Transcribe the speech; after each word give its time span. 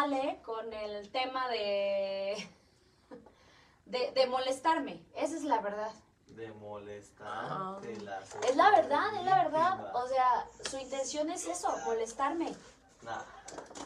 sale 0.00 0.40
con 0.42 0.72
el 0.72 1.10
tema 1.10 1.48
de, 1.48 2.48
de, 3.86 4.12
de 4.12 4.26
molestarme. 4.26 5.02
Esa 5.14 5.36
es 5.36 5.44
la 5.44 5.60
verdad. 5.60 5.92
De 6.28 6.52
molestar. 6.52 7.80
de 7.80 7.96
la 8.00 8.20
Es 8.48 8.56
la 8.56 8.70
verdad, 8.70 9.14
es 9.18 9.24
la 9.24 9.44
verdad. 9.44 9.94
O 9.94 10.06
sea, 10.08 10.46
su 10.68 10.78
intención 10.78 11.30
es 11.30 11.46
eso, 11.46 11.76
molestarme. 11.84 12.54
Nah. 13.02 13.22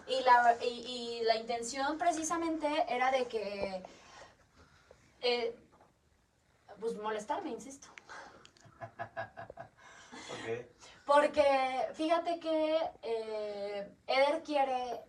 Y 0.06 0.22
la, 0.22 0.56
y, 0.62 0.66
y 0.66 1.24
la 1.24 1.36
intención 1.36 1.98
precisamente 1.98 2.68
era 2.88 3.10
de 3.10 3.26
que, 3.26 3.82
eh, 5.22 5.56
pues 6.80 6.94
molestarme, 6.96 7.50
insisto. 7.50 7.88
Ok. 10.26 10.66
Porque 11.04 11.86
fíjate 11.92 12.40
que 12.40 12.78
eh, 13.02 13.94
Eder 14.06 14.42
quiere 14.42 15.04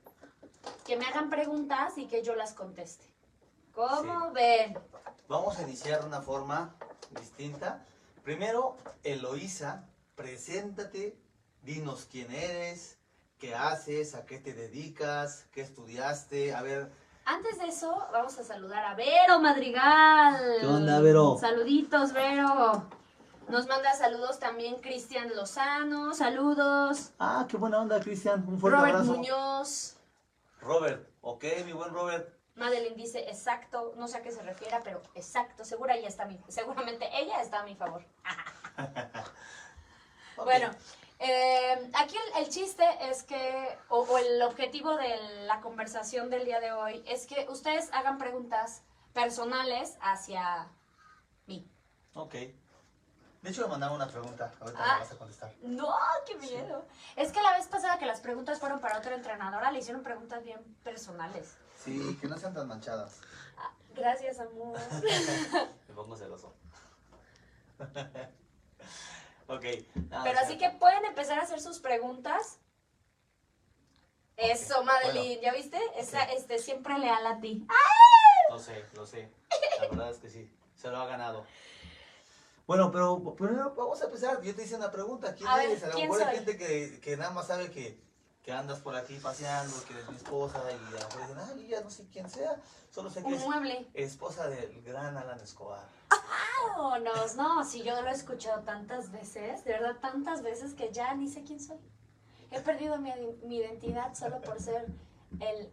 que 0.86 0.96
me 0.98 1.06
hagan 1.06 1.30
preguntas 1.30 1.98
y 1.98 2.08
que 2.08 2.24
yo 2.24 2.36
las 2.36 2.54
conteste. 2.54 3.06
¿Cómo 3.74 4.28
Sí. 4.28 4.32
ven? 4.34 4.78
Vamos 5.28 5.58
a 5.58 5.64
iniciar 5.64 6.02
de 6.02 6.08
una 6.08 6.22
forma 6.22 6.76
distinta. 7.20 7.86
Primero, 8.24 8.78
Eloísa, 9.04 9.88
preséntate, 10.16 11.18
dinos 11.62 12.08
quién 12.12 12.32
eres, 12.32 12.98
qué 13.38 13.54
haces, 13.56 14.16
a 14.16 14.26
qué 14.26 14.38
te 14.40 14.54
dedicas, 14.54 15.46
qué 15.52 15.62
estudiaste. 15.62 16.54
A 16.56 16.62
ver, 16.62 16.92
Antes 17.28 17.58
de 17.58 17.66
eso, 17.66 17.92
vamos 18.14 18.38
a 18.38 18.44
saludar 18.44 18.86
a 18.86 18.94
Vero 18.94 19.40
Madrigal. 19.42 20.58
¿Qué 20.62 20.68
onda, 20.68 21.00
Vero? 21.02 21.38
Saluditos, 21.40 22.14
Vero. 22.14 22.84
Nos 23.50 23.68
manda 23.68 23.94
saludos 23.96 24.38
también 24.40 24.76
Cristian 24.80 25.36
Lozano. 25.36 26.14
Saludos. 26.14 27.12
ah, 27.20 27.46
qué 27.50 27.58
buena 27.58 27.80
onda, 27.80 28.00
Cristian, 28.00 28.44
un 28.48 28.60
fuerte 28.60 28.78
Robert 28.78 28.96
abrazo. 28.98 29.14
Muñoz. 29.14 29.95
Robert, 30.66 31.08
ok, 31.22 31.44
mi 31.64 31.74
buen 31.74 31.94
Robert. 31.94 32.34
Madeline 32.56 32.96
dice 32.96 33.20
exacto, 33.30 33.94
no 33.98 34.08
sé 34.08 34.18
a 34.18 34.22
qué 34.24 34.32
se 34.32 34.42
refiera, 34.42 34.82
pero 34.84 35.02
exacto, 35.14 35.64
segura 35.64 35.96
ella 35.96 36.08
está 36.08 36.24
a 36.24 36.26
mi, 36.26 36.40
seguramente 36.48 37.08
ella 37.14 37.42
está 37.42 37.60
a 37.60 37.64
mi 37.64 37.76
favor. 37.76 38.04
Bueno, 40.38 40.70
eh, 41.20 41.90
aquí 41.94 42.18
el, 42.18 42.44
el 42.44 42.50
chiste 42.50 42.84
es 43.10 43.24
que, 43.24 43.78
o, 43.88 44.00
o 44.00 44.18
el 44.18 44.42
objetivo 44.42 44.98
de 44.98 45.46
la 45.46 45.62
conversación 45.62 46.30
del 46.30 46.44
día 46.44 46.60
de 46.60 46.74
hoy 46.74 47.02
es 47.08 47.26
que 47.26 47.48
ustedes 47.50 47.90
hagan 47.94 48.18
preguntas 48.18 48.84
personales 49.14 49.98
hacia 50.02 50.68
mí. 51.48 51.66
Ok. 52.16 52.36
De 53.46 53.52
hecho, 53.52 53.62
me 53.62 53.68
mandaron 53.68 53.98
una 53.98 54.08
pregunta, 54.08 54.52
ahorita 54.60 54.80
Ah. 54.84 54.88
la 54.94 55.00
vas 55.02 55.12
a 55.12 55.18
contestar. 55.20 55.54
No, 55.62 55.96
qué 56.26 56.34
miedo. 56.36 56.84
Es 57.16 57.32
que 57.32 57.44
la 57.44 57.52
vez 57.56 57.68
pasada 57.68 58.00
que 58.00 58.08
las 58.08 58.20
preguntas 58.20 58.60
fueron 58.60 58.80
para 58.80 58.98
otra 58.98 59.14
entrenadora, 59.14 59.72
le 59.72 59.78
hicieron 59.78 60.02
preguntas 60.02 60.44
bien 60.44 60.60
personales. 60.84 61.56
Sí, 61.78 62.18
que 62.20 62.28
no 62.28 62.40
sean 62.40 62.56
tan 62.56 62.68
manchadas. 62.68 63.22
Ah, 63.56 63.72
gracias, 63.94 64.40
amor. 64.40 64.80
Me 65.88 65.94
pongo 65.94 66.18
celoso. 66.18 66.56
ok. 69.48 69.64
nada, 70.10 70.24
Pero 70.24 70.40
así 70.40 70.58
que 70.58 70.72
pueden 70.72 71.06
empezar 71.06 71.38
a 71.38 71.44
hacer 71.44 71.62
sus 71.62 71.78
preguntas. 71.78 72.58
Eso, 74.38 74.84
Madeline, 74.84 75.36
Bueno. 75.40 75.42
¿ya 75.44 75.54
viste? 75.54 75.80
Esa, 75.98 76.24
Ok. 76.24 76.30
este, 76.36 76.58
siempre 76.58 76.98
leal 76.98 77.28
a 77.28 77.40
ti. 77.40 77.68
Lo 78.50 78.58
sé, 78.58 78.84
lo 78.96 79.06
sé. 79.06 79.30
La 79.82 79.88
verdad 79.90 80.10
es 80.10 80.18
que 80.18 80.32
sí. 80.32 80.52
Se 80.76 80.88
lo 80.90 80.98
ha 80.98 81.06
ganado. 81.06 81.46
Bueno, 82.68 82.92
pero 82.92 83.36
primero 83.36 83.74
vamos 83.76 84.02
a 84.02 84.06
empezar. 84.06 84.42
Yo 84.42 84.56
te 84.56 84.64
hice 84.64 84.76
una 84.76 84.92
pregunta. 84.92 85.36
¿Quién 85.36 85.48
A 85.48 85.58
ver, 85.58 85.70
eres? 85.72 85.84
A 85.84 85.88
lo 85.88 85.94
¿quién 85.94 86.10
mejor 86.10 86.28
hay 86.28 86.36
gente 86.38 86.58
que, 86.58 87.00
que 87.00 87.16
nada 87.18 87.32
más 87.32 87.48
sabe 87.48 87.70
que, 87.70 88.00
que 88.42 88.52
andas 88.52 88.80
por 88.80 88.96
aquí 88.96 89.18
paseando, 89.18 89.76
que 89.86 89.94
eres 89.94 90.10
mi 90.10 90.16
esposa 90.16 90.62
y 90.72 90.74
a 90.74 91.00
lo 91.00 91.08
mejor 91.08 91.22
dicen, 91.22 91.38
ay, 91.38 91.68
ya 91.68 91.82
no 91.82 91.90
sé 91.92 92.08
quién 92.12 92.30
sea. 92.30 92.60
Solo 92.90 93.10
sé 93.10 93.22
que 93.22 93.28
Un 93.28 93.34
es 93.36 93.46
mueble. 93.46 93.88
esposa 93.94 94.48
del 94.48 94.82
gran 94.82 95.16
Alan 95.16 95.40
Escobar. 95.42 95.88
Vámonos, 96.72 97.36
no, 97.36 97.64
si 97.64 97.84
yo 97.84 98.02
lo 98.02 98.08
he 98.10 98.14
escuchado 98.14 98.64
tantas 98.64 99.12
veces, 99.12 99.64
de 99.64 99.74
verdad 99.74 99.98
tantas 100.02 100.42
veces 100.42 100.74
que 100.74 100.92
ya 100.92 101.14
ni 101.14 101.28
sé 101.28 101.44
quién 101.44 101.60
soy. 101.60 101.78
He 102.52 102.62
perdido 102.62 102.98
mi, 102.98 103.12
mi 103.44 103.58
identidad 103.58 104.14
solo 104.16 104.42
por 104.42 104.60
ser 104.62 104.88
el 105.40 105.70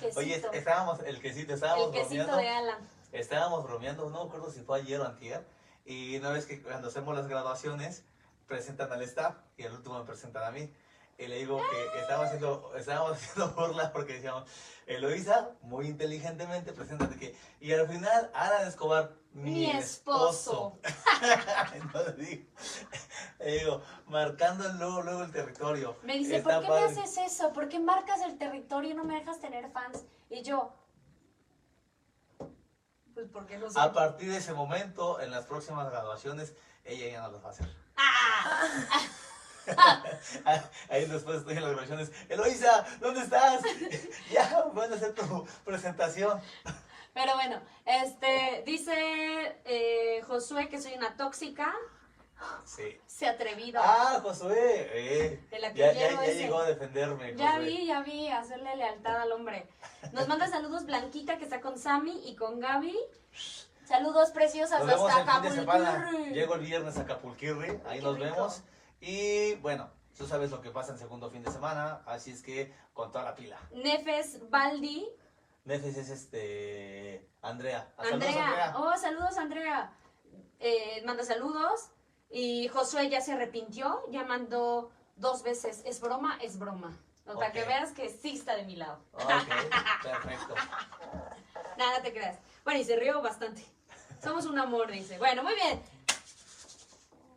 quesito. 0.00 0.20
Oye, 0.20 0.42
estábamos, 0.52 1.00
el 1.00 1.20
quesito, 1.20 1.52
estábamos 1.54 1.86
el 1.88 1.92
quesito 1.92 2.24
bromeando. 2.24 2.36
de 2.36 2.48
Alan. 2.48 2.88
Estábamos 3.12 3.64
bromeando, 3.64 4.08
no 4.08 4.22
me 4.24 4.28
acuerdo 4.28 4.50
si 4.50 4.60
fue 4.60 4.78
ayer 4.80 5.00
o 5.00 5.04
antier. 5.06 5.44
Y 5.88 6.18
una 6.18 6.28
vez 6.28 6.44
que 6.44 6.60
cuando 6.60 6.88
hacemos 6.88 7.16
las 7.16 7.28
graduaciones, 7.28 8.04
presentan 8.46 8.92
al 8.92 9.00
staff 9.00 9.36
y 9.56 9.64
al 9.64 9.72
último 9.72 9.98
me 9.98 10.04
presentan 10.04 10.44
a 10.44 10.50
mí. 10.50 10.70
Y 11.16 11.26
le 11.28 11.36
digo 11.36 11.58
que 11.58 11.98
estábamos 11.98 12.26
haciendo, 12.26 12.72
estábamos 12.76 13.12
haciendo 13.16 13.54
burla 13.54 13.90
porque 13.90 14.12
decíamos, 14.12 14.44
Eloisa, 14.86 15.52
muy 15.62 15.86
inteligentemente, 15.86 16.74
preséntate 16.74 17.16
que. 17.16 17.34
Y 17.60 17.72
al 17.72 17.88
final, 17.88 18.30
Alan 18.34 18.68
Escobar, 18.68 19.14
mi, 19.32 19.50
Mi 19.50 19.70
esposo. 19.70 20.78
Entonces 21.74 22.16
digo, 22.18 22.44
le 23.38 23.58
digo, 23.58 23.82
marcando 24.08 24.70
luego, 24.74 25.00
luego 25.00 25.22
el 25.22 25.32
territorio. 25.32 25.96
Me 26.02 26.18
dice, 26.18 26.36
Está 26.36 26.56
¿por 26.56 26.62
qué 26.64 26.68
padre". 26.68 26.94
me 26.94 27.00
haces 27.00 27.32
eso? 27.32 27.50
¿Por 27.54 27.70
qué 27.70 27.78
marcas 27.80 28.20
el 28.20 28.36
territorio 28.36 28.90
y 28.90 28.94
no 28.94 29.04
me 29.04 29.14
dejas 29.14 29.40
tener 29.40 29.70
fans? 29.70 30.04
Y 30.28 30.42
yo, 30.42 30.74
pues 33.18 33.28
porque 33.32 33.58
no 33.58 33.68
sé. 33.68 33.80
A 33.80 33.92
partir 33.92 34.30
de 34.30 34.36
ese 34.36 34.52
momento, 34.52 35.20
en 35.20 35.32
las 35.32 35.44
próximas 35.44 35.90
graduaciones, 35.90 36.54
ella 36.84 37.08
ya 37.08 37.22
no 37.22 37.32
las 37.32 37.42
va 37.42 37.48
a 37.48 37.50
hacer. 37.50 37.66
Ahí 40.88 41.04
después 41.06 41.38
estoy 41.38 41.56
en 41.56 41.62
las 41.62 41.72
grabaciones. 41.72 42.12
Eloisa, 42.28 42.86
¿dónde 43.00 43.22
estás? 43.22 43.60
ya, 44.30 44.66
van 44.72 44.92
a 44.92 44.94
hacer 44.94 45.16
tu 45.16 45.44
presentación. 45.64 46.40
Pero 47.12 47.34
bueno, 47.34 47.60
este, 47.84 48.62
dice 48.64 49.58
eh, 49.64 50.22
Josué 50.28 50.68
que 50.68 50.80
soy 50.80 50.94
una 50.94 51.16
tóxica, 51.16 51.74
Sí. 52.64 53.00
se 53.06 53.26
atrevido. 53.26 53.80
Ah, 53.82 54.20
Josué. 54.22 54.90
Eh, 54.92 55.46
De 55.50 55.58
la 55.58 55.72
que 55.72 55.78
ya, 55.78 55.92
ya, 55.92 56.24
llegó 56.24 56.58
a 56.58 56.66
defenderme. 56.66 57.34
Ya 57.34 57.52
Josué. 57.52 57.64
vi, 57.66 57.86
ya 57.86 58.02
vi, 58.02 58.28
hacerle 58.28 58.76
lealtad 58.76 59.22
al 59.22 59.32
hombre. 59.32 59.68
Nos 60.12 60.28
manda 60.28 60.46
saludos 60.48 60.86
Blanquita 60.86 61.38
que 61.38 61.44
está 61.44 61.60
con 61.60 61.78
Sammy 61.78 62.22
y 62.28 62.36
con 62.36 62.60
Gaby. 62.60 62.96
Saludos 63.84 64.30
preciosas 64.30 64.80
Nos 64.80 64.88
vemos 64.88 65.10
hasta. 65.10 65.36
Acapulco. 65.38 66.26
Llego 66.32 66.54
el 66.54 66.60
viernes 66.60 66.96
a 66.98 67.00
Acapulquirri. 67.02 67.80
Ahí 67.86 67.98
Qué 67.98 68.04
nos 68.04 68.18
rico. 68.18 68.30
vemos. 68.34 68.62
Y 69.00 69.54
bueno, 69.56 69.90
tú 70.16 70.26
sabes 70.26 70.50
lo 70.50 70.60
que 70.60 70.70
pasa 70.70 70.92
en 70.92 70.98
segundo 70.98 71.30
fin 71.30 71.42
de 71.42 71.50
semana. 71.50 72.02
Así 72.06 72.30
es 72.30 72.42
que 72.42 72.72
con 72.92 73.10
toda 73.10 73.24
la 73.24 73.34
pila. 73.34 73.58
Nefes 73.72 74.48
Baldi. 74.50 75.08
Nefes 75.64 75.96
es 75.96 76.10
este. 76.10 77.26
Andrea. 77.42 77.90
Ah, 77.96 78.04
saludos. 78.04 78.28
Andrea. 78.28 78.74
Oh, 78.76 78.96
saludos 78.96 79.36
Andrea. 79.38 79.92
Eh, 80.60 81.02
manda 81.06 81.24
saludos. 81.24 81.90
Y 82.30 82.68
Josué 82.68 83.08
ya 83.08 83.20
se 83.20 83.32
arrepintió, 83.32 84.02
ya 84.10 84.24
mandó 84.24 84.90
dos 85.16 85.42
veces. 85.42 85.82
Es 85.84 86.00
broma, 86.00 86.38
es 86.42 86.58
broma. 86.58 86.96
O 87.26 87.32
Ok. 87.32 87.52
que 87.52 87.64
veas 87.64 87.92
que 87.92 88.08
sí 88.08 88.36
está 88.36 88.54
de 88.56 88.64
mi 88.64 88.76
lado. 88.76 89.00
Ok, 89.12 89.20
perfecto. 90.02 90.54
Nada, 91.76 92.02
te 92.02 92.12
creas. 92.12 92.38
Bueno, 92.64 92.80
y 92.80 92.84
se 92.84 92.96
rió 92.96 93.20
bastante. 93.22 93.64
Somos 94.22 94.46
un 94.46 94.58
amor, 94.58 94.90
dice. 94.90 95.18
Bueno, 95.18 95.42
muy 95.42 95.54
bien. 95.54 95.82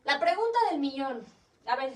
La 0.03 0.19
pregunta 0.19 0.57
del 0.69 0.80
millón. 0.80 1.25
A 1.68 1.75
ver, 1.75 1.94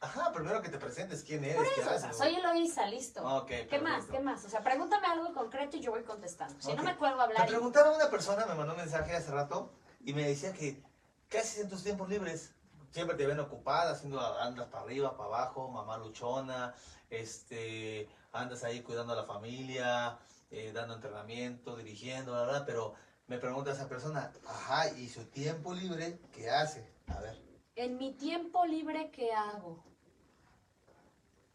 Ajá, 0.00 0.32
primero 0.32 0.62
que 0.62 0.68
te 0.68 0.78
presentes 0.78 1.24
quién 1.24 1.42
eres, 1.44 1.56
por 1.56 1.74
qué 1.74 1.80
eso, 1.80 1.90
haces. 1.90 2.16
soy 2.16 2.36
Eloisa, 2.36 2.86
listo. 2.86 3.20
Ok, 3.38 3.48
¿Qué 3.68 3.80
más? 3.80 4.06
¿Qué 4.06 4.20
más? 4.20 4.44
O 4.44 4.48
sea, 4.48 4.60
pregúntame 4.62 5.08
algo 5.08 5.34
concreto 5.34 5.76
y 5.76 5.80
yo 5.80 5.90
voy 5.90 6.04
contestando. 6.04 6.54
Si 6.60 6.72
no 6.72 6.84
me 6.84 6.96
cuelgo 6.96 7.20
a 7.20 7.26
Me 7.26 7.32
hablar. 7.32 7.48
y- 7.48 7.50
preguntaba 7.50 7.90
una 7.94 8.08
persona, 8.08 8.46
me 8.46 8.54
mandó 8.54 8.72
un 8.74 8.78
mensaje 8.78 9.14
hace 9.16 9.30
rato 9.32 9.72
y 10.04 10.12
me 10.14 10.24
decía 10.26 10.52
que, 10.52 10.80
¿qué 11.28 11.38
haces 11.38 11.60
en 11.60 11.68
tus 11.68 11.82
tiempos 11.82 12.08
libres? 12.08 12.54
Siempre 12.90 13.16
te 13.16 13.26
ven 13.26 13.38
ocupada, 13.38 13.92
haciendo, 13.92 14.20
andas 14.20 14.68
para 14.68 14.84
arriba, 14.84 15.16
para 15.16 15.28
abajo, 15.28 15.68
mamá 15.68 15.98
luchona, 15.98 16.74
este, 17.10 18.08
andas 18.32 18.64
ahí 18.64 18.82
cuidando 18.82 19.12
a 19.12 19.16
la 19.16 19.24
familia, 19.24 20.18
eh, 20.50 20.72
dando 20.72 20.94
entrenamiento, 20.94 21.76
dirigiendo, 21.76 22.34
la 22.34 22.40
verdad, 22.42 22.64
pero 22.66 22.94
me 23.26 23.38
pregunta 23.38 23.72
esa 23.72 23.88
persona, 23.88 24.32
ajá, 24.46 24.90
¿y 24.96 25.08
su 25.08 25.26
tiempo 25.26 25.74
libre 25.74 26.18
qué 26.32 26.50
hace? 26.50 26.90
A 27.08 27.20
ver. 27.20 27.38
En 27.76 27.98
mi 27.98 28.14
tiempo 28.14 28.64
libre, 28.64 29.10
¿qué 29.10 29.32
hago? 29.32 29.84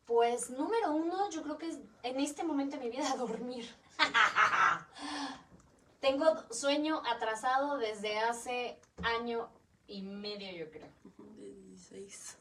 Pues 0.05 0.51
número 0.51 0.91
uno, 0.91 1.29
yo 1.31 1.41
creo 1.41 1.57
que 1.57 1.69
es 1.69 1.79
en 2.03 2.19
este 2.19 2.43
momento 2.43 2.77
de 2.77 2.83
mi 2.83 2.91
vida 2.91 3.15
dormir. 3.17 3.67
Tengo 5.99 6.43
sueño 6.51 7.01
atrasado 7.07 7.77
desde 7.77 8.19
hace 8.19 8.79
año 9.01 9.49
y 9.87 10.01
medio, 10.01 10.51
yo 10.51 10.71
creo. 10.71 10.89
De 11.17 11.53
16. 11.69 12.37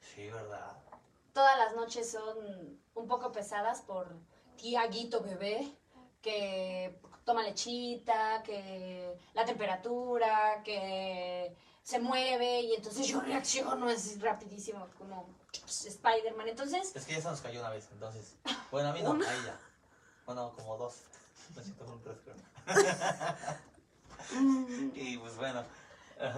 Sí, 0.00 0.30
¿verdad? 0.30 0.76
Todas 1.32 1.58
las 1.58 1.74
noches 1.74 2.10
son 2.10 2.78
un 2.94 3.08
poco 3.08 3.32
pesadas 3.32 3.80
por 3.82 4.08
Tiaguito 4.56 5.20
bebé, 5.20 5.72
que 6.22 7.00
toma 7.24 7.42
lechita, 7.42 8.42
que 8.44 9.16
la 9.34 9.44
temperatura, 9.44 10.62
que 10.64 11.54
se 11.82 11.98
mueve 11.98 12.60
y 12.60 12.74
entonces 12.74 13.06
yo 13.06 13.20
reacciono 13.20 13.88
así 13.88 14.18
rapidísimo 14.18 14.88
como 14.96 15.28
Spider-Man. 15.66 16.48
Entonces, 16.48 16.94
Es 16.94 17.04
que 17.04 17.14
ya 17.14 17.20
se 17.20 17.28
nos 17.28 17.40
cayó 17.40 17.60
una 17.60 17.70
vez, 17.70 17.88
entonces. 17.92 18.36
Bueno, 18.70 18.90
a 18.90 18.92
mí 18.92 19.02
no, 19.02 19.12
a 19.12 19.34
ella. 19.34 19.58
Bueno, 20.26 20.52
como 20.56 20.76
dos. 20.76 21.02
No 21.54 21.62
siento 21.62 21.84
un 21.84 22.02
tres, 22.02 22.16
creo. 22.24 22.36
y 24.94 25.18
pues 25.18 25.36
bueno. 25.36 25.62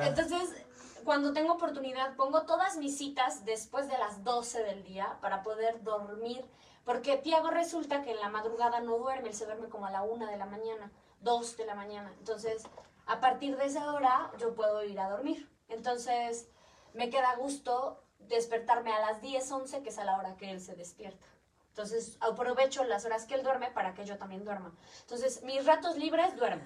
Entonces 0.00 0.66
cuando 1.06 1.32
tengo 1.32 1.52
oportunidad 1.52 2.16
pongo 2.16 2.42
todas 2.42 2.76
mis 2.78 2.98
citas 2.98 3.44
después 3.44 3.88
de 3.88 3.96
las 3.96 4.24
12 4.24 4.64
del 4.64 4.82
día 4.82 5.18
para 5.20 5.42
poder 5.42 5.82
dormir. 5.82 6.44
Porque 6.84 7.16
Tiago 7.16 7.50
resulta 7.50 8.02
que 8.02 8.10
en 8.12 8.20
la 8.20 8.28
madrugada 8.28 8.80
no 8.80 8.98
duerme, 8.98 9.28
él 9.28 9.34
se 9.34 9.44
duerme 9.44 9.68
como 9.68 9.86
a 9.86 9.90
la 9.90 10.02
1 10.02 10.26
de 10.26 10.36
la 10.36 10.46
mañana, 10.46 10.92
2 11.20 11.56
de 11.56 11.66
la 11.66 11.74
mañana. 11.74 12.12
Entonces, 12.18 12.62
a 13.06 13.20
partir 13.20 13.56
de 13.56 13.66
esa 13.66 13.92
hora 13.92 14.30
yo 14.38 14.54
puedo 14.54 14.84
ir 14.84 14.98
a 15.00 15.08
dormir. 15.08 15.48
Entonces, 15.68 16.48
me 16.92 17.10
queda 17.10 17.34
gusto 17.36 18.02
despertarme 18.18 18.92
a 18.92 19.00
las 19.00 19.20
10, 19.20 19.50
11, 19.50 19.82
que 19.82 19.88
es 19.88 19.98
a 19.98 20.04
la 20.04 20.16
hora 20.16 20.36
que 20.36 20.50
él 20.50 20.60
se 20.60 20.74
despierta. 20.74 21.26
Entonces, 21.68 22.16
aprovecho 22.20 22.84
las 22.84 23.04
horas 23.04 23.26
que 23.26 23.34
él 23.34 23.42
duerme 23.42 23.70
para 23.70 23.94
que 23.94 24.04
yo 24.04 24.16
también 24.16 24.44
duerma. 24.44 24.72
Entonces, 25.02 25.42
mis 25.42 25.64
ratos 25.66 25.96
libres 25.96 26.36
duermo. 26.36 26.64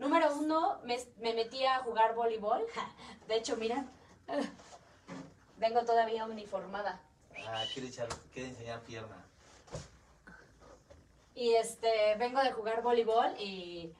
Número 0.00 0.34
uno, 0.34 0.80
me, 0.82 0.98
me 1.18 1.34
metí 1.34 1.62
a 1.66 1.80
jugar 1.80 2.14
voleibol. 2.14 2.64
De 3.28 3.36
hecho, 3.36 3.58
mira, 3.58 3.84
vengo 5.58 5.84
todavía 5.84 6.24
uniformada. 6.24 7.02
Ah, 7.46 7.64
quiere, 7.70 7.88
echar, 7.88 8.08
quiere 8.32 8.48
enseñar 8.48 8.80
pierna. 8.80 9.22
Y 11.34 11.54
este, 11.54 12.16
vengo 12.16 12.40
de 12.40 12.52
jugar 12.52 12.82
voleibol 12.82 13.38
y, 13.38 13.92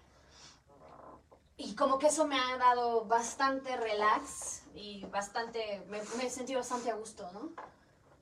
y 1.58 1.74
como 1.74 1.98
que 1.98 2.06
eso 2.06 2.26
me 2.26 2.38
ha 2.38 2.56
dado 2.56 3.04
bastante 3.04 3.76
relax 3.76 4.62
y 4.74 5.04
bastante, 5.04 5.84
me, 5.88 6.00
me 6.16 6.26
he 6.26 6.30
sentido 6.30 6.60
bastante 6.60 6.90
a 6.90 6.94
gusto, 6.94 7.30
¿no? 7.32 7.52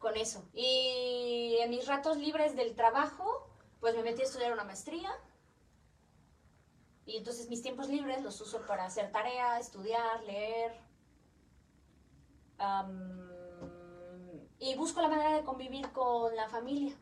Con 0.00 0.16
eso. 0.16 0.42
Y 0.52 1.58
en 1.60 1.70
mis 1.70 1.86
ratos 1.86 2.16
libres 2.16 2.56
del 2.56 2.74
trabajo, 2.74 3.48
pues 3.78 3.94
me 3.94 4.02
metí 4.02 4.22
a 4.22 4.24
estudiar 4.24 4.52
una 4.52 4.64
maestría. 4.64 5.10
Y 7.08 7.16
entonces 7.16 7.48
mis 7.48 7.62
tiempos 7.62 7.88
libres 7.88 8.22
los 8.22 8.38
uso 8.42 8.60
para 8.66 8.84
hacer 8.84 9.10
tarea, 9.10 9.58
estudiar, 9.58 10.22
leer. 10.24 10.72
Y 14.58 14.74
busco 14.74 15.00
la 15.00 15.08
manera 15.08 15.32
de 15.34 15.42
convivir 15.42 15.90
con 15.92 16.36
la 16.36 16.50
familia. 16.50 16.94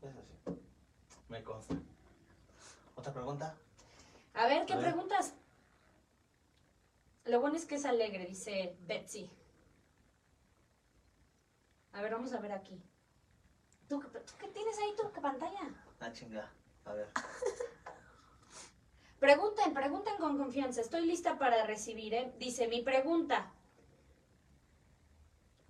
Eso 0.00 0.22
sí. 0.46 0.58
Me 1.28 1.44
consta. 1.44 1.74
¿Otra 2.96 3.12
pregunta? 3.12 3.54
A 4.32 4.46
ver, 4.46 4.64
¿qué 4.64 4.72
A 4.72 4.76
ver. 4.76 4.86
preguntas? 4.92 5.34
Lo 7.26 7.40
bueno 7.42 7.56
es 7.56 7.66
que 7.66 7.74
es 7.74 7.84
alegre, 7.84 8.24
dice 8.24 8.78
Betsy. 8.86 9.30
A 11.92 12.00
ver, 12.00 12.12
vamos 12.12 12.32
a 12.32 12.40
ver 12.40 12.52
aquí. 12.52 12.82
¿Tú, 13.90 14.00
qué- 14.00 14.20
tú 14.20 14.32
qué 14.38 14.48
tienes 14.48 14.78
ahí 14.78 14.94
tu 14.96 15.20
pantalla? 15.20 15.60
Ah, 16.00 16.10
chinga. 16.12 16.50
A 16.86 16.94
ver. 16.94 17.10
Pregunten, 19.18 19.72
pregunten 19.72 20.16
con 20.18 20.36
confianza. 20.36 20.80
Estoy 20.80 21.06
lista 21.06 21.38
para 21.38 21.64
recibir, 21.66 22.14
¿eh? 22.14 22.32
Dice, 22.38 22.68
mi 22.68 22.82
pregunta. 22.82 23.52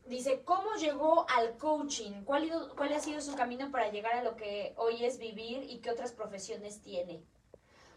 Dice, 0.07 0.43
¿cómo 0.45 0.75
llegó 0.75 1.25
al 1.31 1.57
coaching? 1.57 2.25
¿Cuál, 2.25 2.45
ido- 2.45 2.75
¿Cuál 2.77 2.93
ha 2.93 3.01
sido 3.01 3.21
su 3.21 3.35
camino 3.37 3.71
para 3.71 3.91
llegar 3.91 4.15
a 4.15 4.23
lo 4.23 4.37
que 4.37 4.75
hoy 4.77 5.05
es 5.05 5.19
vivir 5.19 5.65
y 5.71 5.79
qué 5.79 5.91
otras 5.91 6.13
profesiones 6.13 6.83
tiene? 6.83 7.23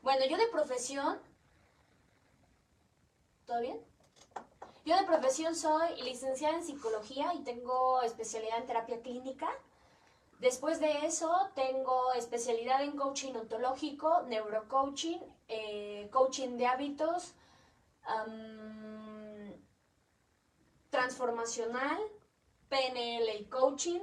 Bueno, 0.03 0.25
yo 0.25 0.37
de 0.37 0.47
profesión... 0.47 1.19
¿Todo 3.45 3.61
bien? 3.61 3.79
Yo 4.85 4.95
de 4.95 5.03
profesión 5.03 5.55
soy 5.55 6.01
licenciada 6.01 6.55
en 6.57 6.63
psicología 6.63 7.33
y 7.33 7.43
tengo 7.43 8.01
especialidad 8.03 8.59
en 8.59 8.67
terapia 8.67 9.01
clínica. 9.01 9.49
Después 10.39 10.79
de 10.79 11.05
eso, 11.05 11.49
tengo 11.55 12.13
especialidad 12.13 12.83
en 12.83 12.95
coaching 12.95 13.33
ontológico, 13.33 14.21
neurocoaching, 14.23 15.19
eh, 15.47 16.09
coaching 16.11 16.57
de 16.57 16.67
hábitos, 16.67 17.33
transformacional, 20.89 21.99
PNL 22.69 23.39
y 23.39 23.45
coaching. 23.45 24.01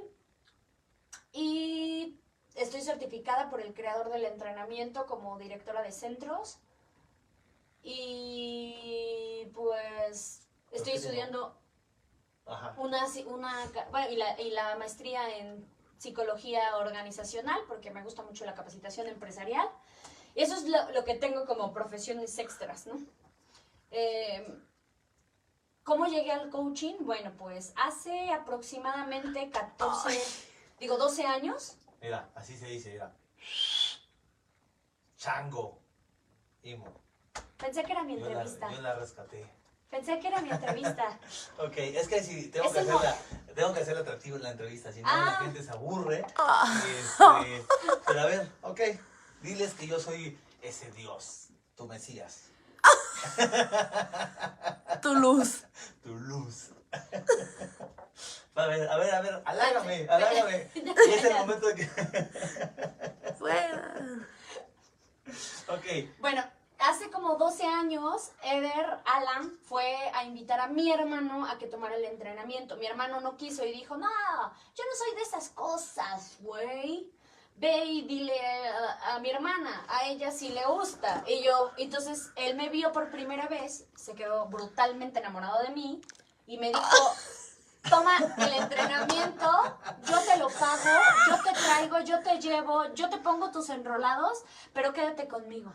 Y 1.32 2.20
estoy 2.54 2.80
certificada 2.82 3.50
por 3.50 3.60
el 3.60 3.74
creador 3.74 4.10
del 4.10 4.24
entrenamiento 4.24 5.06
como 5.06 5.38
directora 5.38 5.82
de 5.82 5.92
centros. 5.92 6.58
Y 7.82 9.50
pues 9.52 10.48
estoy 10.70 10.94
estudiando 10.94 11.58
Ajá. 12.46 12.74
una, 12.78 13.06
una 13.26 13.70
bueno, 13.90 14.10
y, 14.10 14.16
la, 14.16 14.40
y 14.40 14.50
la 14.50 14.76
maestría 14.76 15.36
en 15.38 15.66
psicología 15.98 16.76
organizacional, 16.76 17.60
porque 17.68 17.90
me 17.90 18.02
gusta 18.02 18.22
mucho 18.22 18.44
la 18.44 18.54
capacitación 18.54 19.08
empresarial. 19.08 19.68
Y 20.34 20.42
eso 20.42 20.54
es 20.54 20.64
lo, 20.68 20.90
lo 20.92 21.04
que 21.04 21.14
tengo 21.14 21.46
como 21.46 21.72
profesiones 21.72 22.36
extras, 22.38 22.86
¿no? 22.86 22.98
Eh, 23.90 24.58
¿Cómo 25.84 26.06
llegué 26.06 26.32
al 26.32 26.50
coaching? 26.50 26.94
Bueno, 27.00 27.32
pues 27.36 27.72
hace 27.76 28.32
aproximadamente 28.32 29.50
14, 29.50 30.18
digo 30.80 30.96
12 30.96 31.24
años. 31.26 31.76
Mira, 32.00 32.28
así 32.34 32.56
se 32.56 32.66
dice, 32.66 32.92
mira. 32.92 33.12
Chango. 35.16 35.78
Imo. 36.62 36.86
Pensé 37.58 37.84
que 37.84 37.92
era 37.92 38.02
mi 38.02 38.14
Yo 38.18 38.20
la, 38.20 38.26
entrevista. 38.32 38.70
yo 38.70 38.80
la 38.80 38.94
rescaté. 38.94 39.46
Pensé 39.90 40.18
que 40.18 40.28
era 40.28 40.40
mi 40.40 40.50
entrevista. 40.50 41.18
Ok, 41.58 41.74
es 41.76 42.08
que 42.08 42.22
si 42.22 42.48
tengo 42.48 42.72
que 42.72 42.80
hacerla, 42.80 43.16
tengo 43.54 43.72
que 43.72 43.80
hacerla 43.80 44.00
atractiva 44.00 44.36
en 44.38 44.42
la 44.42 44.50
entrevista, 44.50 44.90
si 44.92 45.00
no 45.02 45.06
la 45.08 45.28
Ah. 45.38 45.40
gente 45.44 45.62
se 45.62 45.70
aburre. 45.70 46.24
Ah. 46.36 46.82
Este, 46.98 47.64
pero 48.06 48.20
a 48.20 48.26
ver, 48.26 48.50
ok, 48.62 48.80
diles 49.44 49.74
que 49.74 49.86
yo 49.86 50.00
soy 50.00 50.36
ese 50.62 50.90
Dios, 50.92 51.48
tu 51.76 51.86
Mesías, 51.86 52.44
Tu 55.02 55.14
luz. 55.14 55.64
tu 56.02 56.14
luz. 56.14 56.70
A 58.56 58.66
ver, 58.66 58.88
a 58.88 58.96
ver, 58.98 59.12
a 59.12 59.20
ver, 59.20 59.42
alágame, 59.46 60.06
alágame. 60.08 60.70
Y 60.76 61.10
es 61.10 61.24
el 61.24 61.34
momento 61.34 61.66
de 61.66 61.74
que... 61.74 61.84
Fuera. 63.38 63.94
Ok, 65.70 65.84
Bueno, 66.20 66.44
hace 66.78 67.10
como 67.10 67.34
12 67.34 67.64
años, 67.66 68.30
Eder 68.44 69.00
Alan 69.06 69.50
fue 69.64 69.96
a 70.14 70.22
invitar 70.22 70.60
a 70.60 70.68
mi 70.68 70.92
hermano 70.92 71.44
a 71.46 71.58
que 71.58 71.66
tomara 71.66 71.96
el 71.96 72.04
entrenamiento. 72.04 72.76
Mi 72.76 72.86
hermano 72.86 73.20
no 73.20 73.36
quiso 73.36 73.64
y 73.64 73.72
dijo, 73.72 73.96
no, 73.96 74.06
yo 74.06 74.84
no 74.84 74.96
soy 74.96 75.16
de 75.16 75.22
esas 75.22 75.48
cosas, 75.48 76.36
güey. 76.38 77.10
Ve 77.56 77.84
y 77.84 78.02
dile 78.02 78.34
a, 78.66 79.14
a 79.14 79.18
mi 79.20 79.30
hermana, 79.30 79.86
a 79.88 80.06
ella 80.06 80.30
sí 80.30 80.48
le 80.50 80.64
gusta. 80.66 81.24
Y 81.26 81.42
yo, 81.42 81.72
entonces 81.76 82.30
él 82.36 82.56
me 82.56 82.68
vio 82.68 82.92
por 82.92 83.10
primera 83.10 83.46
vez, 83.46 83.86
se 83.94 84.14
quedó 84.14 84.46
brutalmente 84.46 85.20
enamorado 85.20 85.62
de 85.62 85.70
mí 85.70 86.00
y 86.46 86.58
me 86.58 86.68
dijo, 86.68 86.80
toma 87.88 88.16
el 88.38 88.52
entrenamiento, 88.54 89.78
yo 90.06 90.18
te 90.20 90.36
lo 90.38 90.48
pago, 90.48 91.00
yo 91.28 91.42
te 91.42 91.52
traigo, 91.52 92.00
yo 92.00 92.20
te 92.20 92.40
llevo, 92.40 92.92
yo 92.94 93.08
te 93.08 93.18
pongo 93.18 93.50
tus 93.50 93.70
enrolados, 93.70 94.42
pero 94.72 94.92
quédate 94.92 95.28
conmigo. 95.28 95.72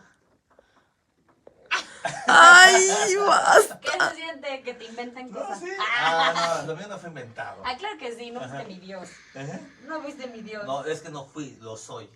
Ay, 2.27 3.15
basta. 3.17 3.79
¿Qué 3.79 3.89
se 3.91 4.15
siente 4.15 4.61
que 4.63 4.73
te 4.73 4.85
inventan 4.85 5.31
no, 5.31 5.39
cosas? 5.39 5.59
sí. 5.59 5.69
Ah, 5.79 6.33
Ah, 6.35 6.61
no, 6.61 6.67
lo 6.73 6.75
mío 6.77 6.87
no 6.87 6.97
fue 6.97 7.09
inventado. 7.09 7.61
ah, 7.65 7.75
claro 7.77 7.97
que 7.97 8.15
sí, 8.15 8.31
no 8.31 8.39
fuiste 8.39 8.57
Ajá. 8.57 8.67
mi 8.67 8.79
Dios. 8.79 9.09
Ajá. 9.35 9.59
No 9.83 10.01
fuiste 10.01 10.27
mi 10.27 10.41
Dios. 10.41 10.65
No, 10.65 10.85
es 10.85 11.01
que 11.01 11.09
no 11.09 11.25
fui, 11.25 11.57
lo 11.61 11.75
soy. 11.77 12.09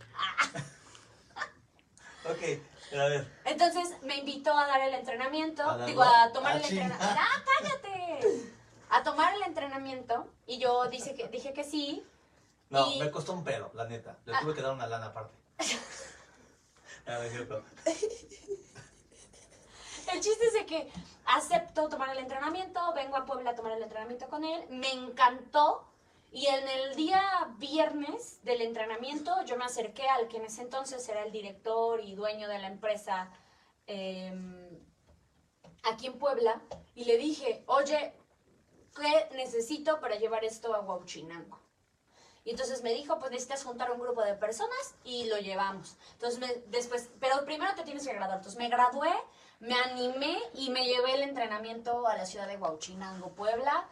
Ok, 2.26 2.40
pero 2.90 3.04
a 3.04 3.08
ver, 3.10 3.28
Entonces 3.44 3.90
me 4.04 4.16
invitó 4.18 4.58
a 4.58 4.66
dar 4.66 4.80
el 4.82 4.94
entrenamiento, 4.94 5.86
digo, 5.86 6.04
a 6.04 6.32
tomar 6.32 6.54
Ah, 6.54 6.56
el 6.58 6.62
entrenamiento. 6.64 6.98
¡Ah, 7.06 7.44
cállate! 7.60 8.54
A 8.90 9.04
tomar 9.04 9.34
el 9.36 9.42
entrenamiento 9.44 10.32
y 10.46 10.58
yo 10.60 10.88
dice 10.88 11.14
que, 11.16 11.28
dije 11.28 11.52
que 11.52 11.66
sí. 11.66 12.06
no, 12.70 12.90
Y- 12.92 13.00
me 13.00 13.12
costó 13.12 13.34
un 13.34 13.44
pedo, 13.44 13.72
la 13.74 13.86
neta. 13.86 14.18
Le 14.26 14.36
Ah. 14.36 14.40
tuve 14.42 14.54
que 14.54 14.62
dar 14.62 14.72
una 14.74 14.88
lana 14.88 15.08
aparte. 15.08 15.34
No, 17.06 17.14
no 17.16 17.22
es 17.24 17.32
cierto. 17.34 17.64
El 20.14 20.22
chiste 20.22 20.46
es 20.46 20.54
de 20.54 20.66
que 20.66 20.92
acepto 21.26 21.90
tomar 21.90 22.10
el 22.12 22.20
entrenamiento, 22.20 22.94
vengo 22.94 23.18
a 23.18 23.26
Puebla 23.26 23.52
a 23.52 23.56
tomar 23.56 23.74
el 23.74 23.84
entrenamiento 23.84 24.28
con 24.30 24.44
él, 24.44 24.66
me 24.70 24.92
encantó. 24.92 25.88
Y 26.32 26.48
en 26.48 26.68
el 26.68 26.96
día 26.96 27.22
viernes 27.58 28.44
del 28.44 28.62
entrenamiento 28.62 29.44
yo 29.46 29.56
me 29.56 29.66
acerqué 29.66 30.08
al 30.10 30.28
que 30.28 30.38
en 30.38 30.46
ese 30.46 30.64
entonces 30.64 31.08
era 31.08 31.24
el 31.24 31.32
director 31.32 32.00
y 32.02 32.16
dueño 32.16 32.48
de 32.48 32.58
la 32.60 32.68
empresa 32.68 33.30
em, 33.86 34.68
aquí 35.84 36.08
en 36.08 36.18
Puebla 36.18 36.62
y 36.96 37.06
le 37.06 37.18
dije, 37.18 37.64
oye, 37.68 38.14
¿qué 38.96 39.30
necesito 39.36 40.00
para 40.00 40.16
llevar 40.16 40.44
esto 40.44 40.74
a 40.74 40.80
Huauchinango? 40.80 41.60
Y 42.46 42.50
entonces 42.52 42.82
me 42.82 42.94
dijo, 42.94 43.20
pues 43.20 43.32
necesitas 43.32 43.64
juntar 43.64 43.92
un 43.92 44.00
grupo 44.00 44.22
de 44.24 44.34
personas 44.34 44.96
y 45.04 45.26
lo 45.26 45.38
llevamos. 45.38 45.96
Entonces, 46.14 46.40
me- 46.40 46.56
después, 46.68 47.10
pero 47.20 47.46
primero 47.46 47.74
te 47.76 47.84
tienes 47.84 48.06
que 48.06 48.12
graduar. 48.14 48.38
Entonces 48.40 48.60
me 48.60 48.68
gradué, 48.70 49.14
me 49.64 49.76
animé 49.76 50.38
y 50.56 50.70
me 50.72 50.84
llevé 50.86 51.16
el 51.16 51.24
entrenamiento 51.24 52.06
a 52.06 52.18
la 52.18 52.26
ciudad 52.26 52.48
de 52.48 52.58
Huauchinango, 52.58 53.30
Puebla, 53.30 53.88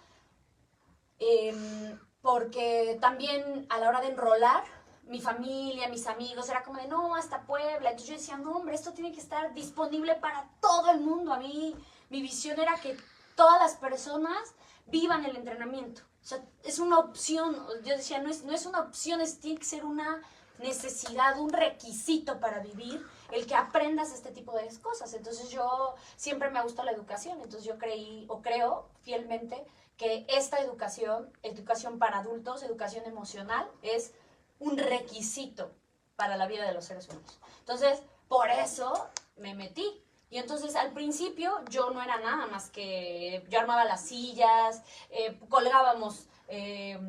em, 1.18 1.98
porque 2.22 2.98
también 3.00 3.68
a 3.70 3.78
la 3.78 3.88
hora 3.88 4.02
de 4.02 4.10
enrolar, 4.10 4.66
mi 5.04 5.22
familia, 5.22 5.88
mis 5.88 6.08
amigos, 6.08 6.50
era 6.50 6.64
como 6.64 6.80
de, 6.80 6.88
no, 6.88 7.16
hasta 7.16 7.46
Puebla. 7.46 7.90
Entonces 7.90 8.10
yo 8.10 8.16
decía, 8.16 8.38
no, 8.38 8.58
hombre, 8.58 8.76
esto 8.76 8.92
tiene 8.92 9.14
que 9.14 9.22
estar 9.22 9.54
disponible 9.54 10.16
para 10.16 10.50
todo 10.60 10.92
el 10.92 11.00
mundo. 11.00 11.34
A 11.34 11.38
mí, 11.38 11.74
mi 12.10 12.22
visión 12.22 12.60
era 12.60 12.76
que 12.76 12.98
todas 13.36 13.60
las 13.60 13.76
personas 13.76 14.54
vivan 14.88 15.26
el 15.26 15.38
entrenamiento. 15.38 16.02
O 16.22 16.26
sea, 16.26 16.44
es 16.64 16.80
una 16.80 17.00
opción. 17.00 17.56
Yo 17.84 17.96
decía, 17.96 18.20
no 18.20 18.30
es, 18.30 18.44
no 18.44 18.54
es 18.54 18.66
una 18.66 18.82
opción, 18.82 19.22
es, 19.22 19.40
tiene 19.40 19.60
que 19.60 19.66
ser 19.66 19.86
una 19.86 20.22
necesidad, 20.60 21.40
un 21.40 21.52
requisito 21.52 22.40
para 22.40 22.60
vivir, 22.60 23.06
el 23.32 23.46
que 23.46 23.56
aprendas 23.56 24.14
este 24.14 24.32
tipo 24.32 24.54
de 24.54 24.68
cosas. 24.80 25.14
Entonces 25.14 25.50
yo 25.50 25.96
siempre 26.16 26.50
me 26.50 26.60
ha 26.60 26.66
la 26.84 26.92
educación, 26.92 27.36
entonces 27.42 27.64
yo 27.64 27.78
creí 27.78 28.26
o 28.28 28.42
creo 28.42 28.90
fielmente 29.02 29.66
que 29.98 30.26
esta 30.30 30.60
educación, 30.60 31.32
educación 31.44 32.00
para 32.00 32.20
adultos, 32.20 32.64
educación 32.64 33.06
emocional, 33.06 33.70
es 33.82 34.14
un 34.60 34.78
requisito 34.78 35.72
para 36.16 36.38
la 36.38 36.48
vida 36.48 36.66
de 36.66 36.74
los 36.74 36.86
seres 36.86 37.08
humanos. 37.08 37.40
Entonces, 37.60 38.02
por 38.28 38.50
eso 38.50 39.10
me 39.38 39.54
metí. 39.54 40.04
Y 40.30 40.38
entonces 40.38 40.76
al 40.78 40.94
principio 40.94 41.60
yo 41.70 41.90
no 41.90 42.02
era 42.02 42.18
nada 42.20 42.48
más 42.48 42.70
que 42.70 43.46
yo 43.50 43.60
armaba 43.60 43.84
las 43.84 44.06
sillas, 44.06 44.82
eh, 45.10 45.38
colgábamos 45.50 46.28
eh, 46.54 47.00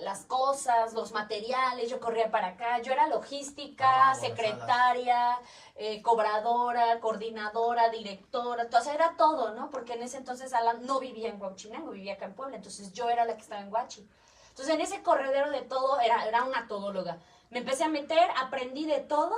las 0.00 0.24
cosas, 0.24 0.94
los 0.94 1.12
materiales, 1.12 1.88
yo 1.88 2.00
corría 2.00 2.30
para 2.30 2.48
acá, 2.48 2.80
yo 2.80 2.92
era 2.92 3.06
logística, 3.06 4.10
Ah, 4.10 4.14
secretaria, 4.16 5.38
eh, 5.76 6.02
cobradora, 6.02 6.98
coordinadora, 6.98 7.88
directora, 7.90 8.66
o 8.72 8.80
sea, 8.80 8.94
era 8.94 9.14
todo, 9.16 9.54
¿no? 9.54 9.70
Porque 9.70 9.92
en 9.92 10.02
ese 10.02 10.16
entonces 10.16 10.52
Alan 10.52 10.84
no 10.84 10.98
vivía 10.98 11.28
en 11.28 11.40
Huachinango, 11.40 11.92
vivía 11.92 12.14
acá 12.14 12.24
en 12.24 12.34
Puebla, 12.34 12.56
entonces 12.56 12.92
yo 12.92 13.08
era 13.08 13.24
la 13.24 13.36
que 13.36 13.42
estaba 13.42 13.60
en 13.60 13.72
Huachi. 13.72 14.08
Entonces 14.48 14.74
en 14.74 14.80
ese 14.80 15.02
corredero 15.04 15.50
de 15.50 15.62
todo 15.62 16.00
era, 16.00 16.26
era 16.26 16.42
una 16.42 16.66
todóloga. 16.66 17.18
Me 17.50 17.60
empecé 17.60 17.84
a 17.84 17.88
meter, 17.88 18.28
aprendí 18.42 18.86
de 18.86 19.00
todo 19.00 19.36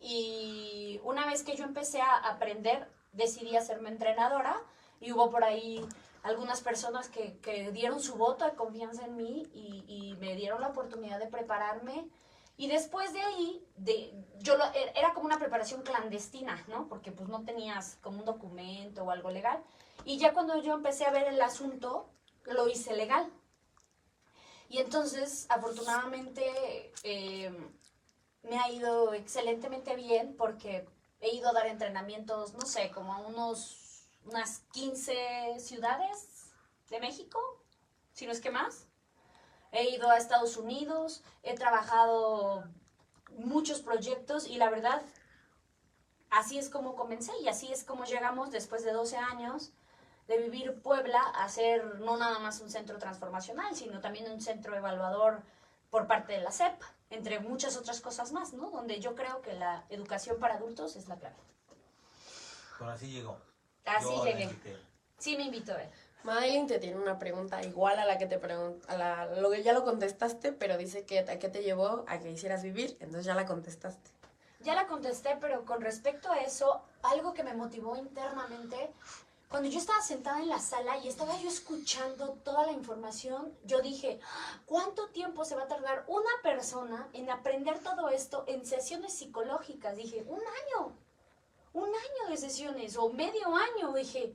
y 0.00 1.00
una 1.04 1.26
vez 1.26 1.42
que 1.42 1.56
yo 1.56 1.64
empecé 1.64 2.00
a 2.00 2.16
aprender, 2.16 2.88
decidí 3.12 3.54
hacerme 3.54 3.90
entrenadora 3.90 4.56
y 5.00 5.12
hubo 5.12 5.30
por 5.30 5.44
ahí 5.44 5.86
algunas 6.28 6.60
personas 6.60 7.08
que, 7.08 7.38
que 7.38 7.70
dieron 7.72 8.00
su 8.00 8.16
voto 8.16 8.44
de 8.44 8.54
confianza 8.54 9.04
en 9.04 9.16
mí 9.16 9.46
y, 9.52 10.14
me 10.20 10.34
dieron 10.34 10.60
la 10.60 10.68
oportunidad 10.68 11.18
de 11.18 11.26
prepararme. 11.26 12.08
Y 12.56 12.66
después 12.68 13.12
de 13.12 13.20
ahí, 13.20 13.64
de, 13.76 14.12
yo 14.40 14.54
er- 14.58 14.92
era 14.96 15.14
como 15.14 15.26
una 15.26 15.38
preparación 15.38 15.82
clandestina, 15.82 16.64
¿no? 16.68 16.88
Porque 16.88 17.12
pues 17.12 17.28
no 17.28 17.44
tenías 17.44 17.98
como 18.02 18.18
un 18.18 18.24
documento 18.24 19.04
o 19.04 19.10
algo 19.10 19.30
legal. 19.30 19.62
Y 20.04 20.18
ya 20.18 20.32
cuando 20.32 20.60
yo 20.60 20.74
empecé 20.74 21.04
a 21.04 21.10
ver 21.12 21.28
el 21.28 21.40
asunto, 21.40 22.08
lo 22.44 22.68
hice 22.68 22.96
legal. 22.96 23.30
Y 24.68 24.78
entonces, 24.78 25.46
afortunadamente, 25.48 26.92
eh, 27.04 27.50
me 28.42 28.58
ha 28.58 28.70
ido 28.70 29.14
excelentemente 29.14 29.94
bien 29.96 30.36
porque 30.36 30.86
he 31.20 31.34
ido 31.34 31.48
a 31.48 31.52
dar 31.52 31.66
entrenamientos, 31.66 32.54
no 32.54 32.66
sé, 32.66 32.90
como 32.90 33.12
a 33.14 33.18
unos, 33.18 33.87
unas 34.28 34.60
15 34.72 35.58
ciudades 35.58 36.52
de 36.90 37.00
México, 37.00 37.40
si 38.12 38.26
no 38.26 38.32
es 38.32 38.40
que 38.40 38.50
más. 38.50 38.86
He 39.72 39.90
ido 39.90 40.10
a 40.10 40.16
Estados 40.16 40.56
Unidos, 40.56 41.22
he 41.42 41.54
trabajado 41.54 42.64
muchos 43.30 43.80
proyectos 43.80 44.46
y 44.46 44.56
la 44.56 44.70
verdad, 44.70 45.02
así 46.30 46.58
es 46.58 46.70
como 46.70 46.96
comencé 46.96 47.32
y 47.42 47.48
así 47.48 47.70
es 47.72 47.84
como 47.84 48.04
llegamos 48.04 48.50
después 48.50 48.84
de 48.84 48.92
12 48.92 49.16
años 49.18 49.72
de 50.26 50.38
vivir 50.38 50.80
Puebla 50.82 51.20
a 51.20 51.48
ser 51.48 52.00
no 52.00 52.16
nada 52.16 52.38
más 52.38 52.60
un 52.60 52.70
centro 52.70 52.98
transformacional, 52.98 53.74
sino 53.74 54.00
también 54.00 54.30
un 54.30 54.40
centro 54.40 54.74
evaluador 54.74 55.42
por 55.90 56.06
parte 56.06 56.34
de 56.34 56.40
la 56.40 56.52
CEP, 56.52 56.82
entre 57.10 57.40
muchas 57.40 57.76
otras 57.76 58.00
cosas 58.02 58.32
más, 58.32 58.52
¿no? 58.52 58.70
Donde 58.70 59.00
yo 59.00 59.14
creo 59.14 59.40
que 59.40 59.54
la 59.54 59.84
educación 59.88 60.38
para 60.38 60.56
adultos 60.56 60.96
es 60.96 61.08
la 61.08 61.16
clave. 61.16 61.36
Bueno, 62.78 62.92
así 62.92 63.10
llegó. 63.10 63.47
Así 63.96 64.04
Yo 64.08 64.24
la 64.24 64.30
llegué. 64.32 64.56
Sí 65.18 65.36
me 65.36 65.44
invitó 65.44 65.76
él. 65.76 65.88
Madeline 66.24 66.66
te 66.66 66.78
tiene 66.78 66.96
una 66.96 67.18
pregunta 67.18 67.62
igual 67.62 67.98
a 67.98 68.04
la 68.04 68.18
que 68.18 68.26
te 68.26 68.40
pregun- 68.40 68.80
a 68.88 68.96
la, 68.96 69.26
lo 69.36 69.50
que 69.50 69.62
ya 69.62 69.72
lo 69.72 69.84
contestaste, 69.84 70.52
pero 70.52 70.76
dice 70.76 71.04
que 71.04 71.20
a 71.20 71.38
qué 71.38 71.48
te 71.48 71.62
llevó 71.62 72.04
a 72.08 72.18
que 72.18 72.30
hicieras 72.30 72.62
vivir, 72.62 72.96
entonces 73.00 73.24
ya 73.24 73.34
la 73.34 73.46
contestaste. 73.46 74.10
Ya 74.60 74.74
la 74.74 74.86
contesté, 74.88 75.36
pero 75.40 75.64
con 75.64 75.80
respecto 75.80 76.30
a 76.30 76.38
eso, 76.40 76.82
algo 77.02 77.32
que 77.32 77.44
me 77.44 77.54
motivó 77.54 77.96
internamente, 77.96 78.90
cuando 79.48 79.68
yo 79.70 79.78
estaba 79.78 80.02
sentada 80.02 80.40
en 80.40 80.48
la 80.48 80.58
sala 80.58 80.98
y 80.98 81.08
estaba 81.08 81.40
yo 81.40 81.48
escuchando 81.48 82.30
toda 82.44 82.66
la 82.66 82.72
información, 82.72 83.52
yo 83.64 83.80
dije, 83.80 84.18
¿cuánto 84.66 85.06
tiempo 85.08 85.44
se 85.44 85.54
va 85.54 85.62
a 85.62 85.68
tardar 85.68 86.04
una 86.08 86.28
persona 86.42 87.08
en 87.12 87.30
aprender 87.30 87.78
todo 87.78 88.08
esto 88.10 88.44
en 88.48 88.66
sesiones 88.66 89.14
psicológicas? 89.14 89.96
Dije, 89.96 90.24
un 90.28 90.40
año, 90.40 90.92
un 91.78 91.88
año 91.88 92.30
de 92.30 92.36
sesiones 92.36 92.96
o 92.96 93.10
medio 93.10 93.48
año, 93.56 93.92
dije. 93.92 94.34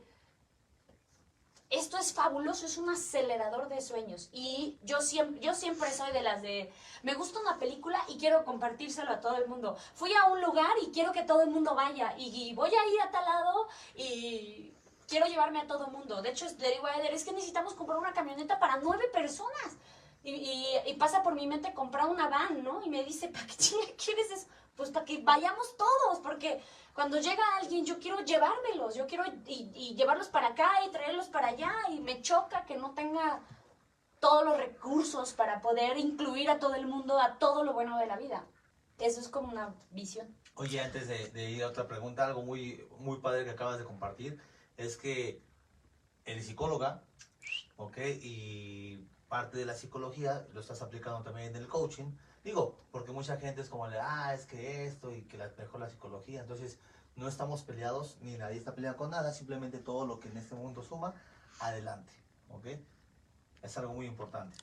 Esto 1.70 1.98
es 1.98 2.14
fabuloso, 2.14 2.68
es 2.68 2.78
un 2.78 2.88
acelerador 2.90 3.68
de 3.68 3.82
sueños. 3.82 4.30
Y 4.32 4.78
yo 4.84 5.02
siempre, 5.02 5.40
yo 5.42 5.56
siempre 5.56 5.90
soy 5.92 6.12
de 6.12 6.22
las 6.22 6.42
de, 6.44 6.72
me 7.02 7.16
gusta 7.16 7.40
una 7.40 7.58
película 7.58 8.00
y 8.10 8.20
quiero 8.20 8.46
compartírselo 8.46 9.10
a 9.10 9.20
todo 9.22 9.38
el 9.38 9.48
mundo. 9.48 9.76
Fui 9.96 10.14
a 10.14 10.26
un 10.26 10.40
lugar 10.40 10.72
y 10.84 10.92
quiero 10.92 11.12
que 11.12 11.24
todo 11.24 11.42
el 11.42 11.50
mundo 11.50 11.74
vaya. 11.74 12.14
Y, 12.16 12.50
y 12.50 12.54
voy 12.54 12.70
a 12.70 12.88
ir 12.94 13.02
a 13.02 13.10
tal 13.10 13.26
lado 13.26 13.68
y 13.96 14.72
quiero 15.08 15.26
llevarme 15.26 15.62
a 15.62 15.68
todo 15.68 15.88
el 15.88 15.92
mundo. 15.92 16.22
De 16.22 16.30
hecho, 16.30 16.46
le 16.60 16.72
digo 16.74 16.86
a 16.86 16.96
Eder, 16.98 17.12
es 17.12 17.24
que 17.24 17.32
necesitamos 17.32 17.74
comprar 17.74 17.98
una 17.98 18.14
camioneta 18.14 18.60
para 18.60 18.78
nueve 18.78 19.06
personas. 19.12 19.76
Y, 20.24 20.32
y- 20.32 20.78
y 20.92 20.94
pasa 20.94 21.24
por 21.24 21.34
mi 21.34 21.48
mente 21.48 21.74
comprar 21.74 22.08
una 22.08 22.30
van, 22.30 22.64
¿no? 22.64 22.84
Y 22.86 22.90
me 22.90 23.04
dice, 23.04 23.30
¿para 23.30 23.48
qué 23.48 23.56
chinga 23.56 23.88
quieres 23.98 24.30
eso? 24.30 24.48
Pues 24.76 24.90
para 24.90 25.06
que 25.06 25.22
vayamos 25.22 25.78
todos, 25.78 26.20
porque 26.20 26.62
cuando 26.94 27.20
llega 27.20 27.44
alguien 27.62 27.86
yo 27.86 28.00
quiero 28.00 28.22
llevármelos, 28.22 28.96
yo 28.96 29.06
quiero 29.08 29.24
y, 29.46 29.94
llevarlos 29.96 30.28
para 30.30 30.50
acá 30.50 30.70
y 30.86 30.92
traerlos 30.92 31.28
para 31.28 31.50
allá 31.50 31.74
y 31.92 32.00
me 32.00 32.22
choca 32.22 32.66
que 32.66 32.78
no 32.78 32.94
tenga 32.94 33.42
todos 34.20 34.46
los 34.46 34.58
recursos 34.58 35.34
para 35.34 35.62
poder 35.62 35.98
incluir 35.98 36.50
a 36.50 36.60
todo 36.60 36.76
el 36.76 36.88
mundo 36.88 37.20
a 37.20 37.38
todo 37.38 37.64
lo 37.64 37.74
bueno 37.74 37.98
de 38.00 38.08
la 38.08 38.18
vida. 38.18 38.46
Eso 39.00 39.20
es 39.20 39.28
como 39.28 39.50
una 39.50 39.76
visión. 39.92 40.36
Oye, 40.56 40.80
antes 40.80 41.08
de, 41.08 41.30
de 41.30 41.52
ir 41.52 41.64
a 41.64 41.68
otra 41.68 41.88
pregunta, 41.88 42.26
algo 42.26 42.44
muy, 42.44 42.88
muy 43.00 43.18
padre 43.18 43.44
que 43.44 43.50
acabas 43.50 43.78
de 43.80 43.86
compartir 43.86 44.40
es 44.78 44.98
que 44.98 45.42
eres 46.26 46.46
psicóloga, 46.46 47.04
¿ok? 47.78 47.98
Y 48.22 48.98
parte 49.28 49.58
de 49.58 49.66
la 49.66 49.74
psicología 49.74 50.48
lo 50.54 50.62
estás 50.62 50.82
aplicando 50.82 51.24
también 51.24 51.48
en 51.50 51.56
el 51.56 51.68
coaching. 51.68 52.12
Digo, 52.44 52.78
porque 52.92 53.12
mucha 53.12 53.38
gente 53.38 53.62
es 53.62 53.70
como, 53.70 53.86
ah, 53.86 54.34
es 54.34 54.46
que 54.46 54.86
esto 54.86 55.14
y 55.14 55.22
que 55.24 55.38
la, 55.38 55.52
mejor 55.58 55.80
la 55.80 55.90
psicología. 55.90 56.42
Entonces, 56.42 56.78
no 57.16 57.28
estamos 57.28 57.64
peleados, 57.64 58.18
ni 58.22 58.38
nadie 58.38 58.58
está 58.58 58.76
peleado 58.76 58.98
con 58.98 59.12
nada, 59.12 59.34
simplemente 59.34 59.80
todo 59.80 60.06
lo 60.06 60.20
que 60.20 60.30
en 60.30 60.38
este 60.38 60.56
mundo 60.56 60.82
suma, 60.82 61.14
adelante, 61.60 62.12
¿ok? 62.50 62.68
Es 63.62 63.78
algo 63.78 63.94
muy 63.94 64.08
importante. 64.08 64.58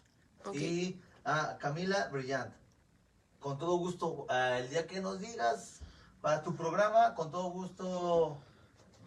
Y 0.52 1.00
ah, 1.24 1.56
Camila 1.58 2.08
Brillant, 2.08 2.52
con 3.38 3.56
todo 3.58 3.76
gusto, 3.76 4.26
ah, 4.28 4.58
el 4.58 4.68
día 4.68 4.86
que 4.86 5.00
nos 5.00 5.20
digas 5.20 5.80
para 6.20 6.42
tu 6.42 6.54
programa, 6.54 7.14
con 7.14 7.30
todo 7.30 7.50
gusto 7.50 8.38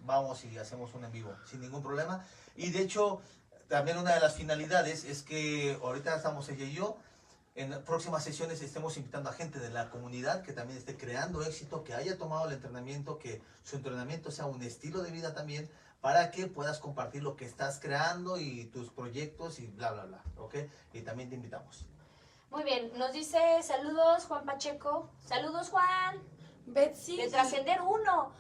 vamos 0.06 0.44
y 0.46 0.58
hacemos 0.58 0.94
un 0.94 1.06
en 1.06 1.12
vivo, 1.12 1.34
sin 1.46 1.62
ningún 1.62 1.82
problema. 1.82 2.26
Y 2.56 2.72
de 2.72 2.82
hecho, 2.82 3.22
también 3.68 3.98
una 3.98 4.14
de 4.14 4.20
las 4.20 4.36
finalidades 4.36 5.04
es 5.04 5.24
que 5.24 5.78
ahorita 5.82 6.16
estamos 6.16 6.48
ella 6.50 6.66
y 6.66 6.74
yo, 6.74 6.98
en 7.56 7.84
próximas 7.84 8.24
sesiones 8.24 8.62
estemos 8.62 8.98
invitando 8.98 9.30
a 9.30 9.34
gente 9.34 9.60
de 9.60 9.70
la 9.70 9.90
comunidad 9.90 10.42
que 10.42 10.54
también 10.54 10.78
esté 10.78 10.98
creando 10.98 11.44
éxito, 11.44 11.84
que 11.84 11.94
haya 11.94 12.18
tomado 12.18 12.48
el 12.48 12.54
entrenamiento, 12.54 13.20
que 13.20 13.42
su 13.64 13.76
entrenamiento 13.76 14.32
sea 14.32 14.46
un 14.48 14.64
estilo 14.64 15.04
de 15.04 15.12
vida 15.12 15.34
también, 15.34 15.70
para 16.02 16.32
que 16.32 16.48
puedas 16.48 16.80
compartir 16.80 17.24
lo 17.24 17.36
que 17.36 17.46
estás 17.46 17.80
creando 17.80 18.38
y 18.38 18.66
tus 18.66 18.90
proyectos 18.90 19.60
y 19.60 19.68
bla, 19.68 19.92
bla, 19.92 20.06
bla, 20.06 20.24
¿ok? 20.38 20.56
Y 20.94 21.02
también 21.02 21.30
te 21.30 21.36
invitamos. 21.36 21.86
Muy 22.50 22.64
bien, 22.64 22.92
nos 22.98 23.14
dice 23.14 23.40
saludos 23.64 24.26
Juan 24.26 24.46
Pacheco. 24.46 25.10
Saludos 25.26 25.70
Juan. 25.70 26.22
Betsy. 26.66 27.18
De 27.18 27.30
Trascender 27.30 27.82
uno. 27.82 28.32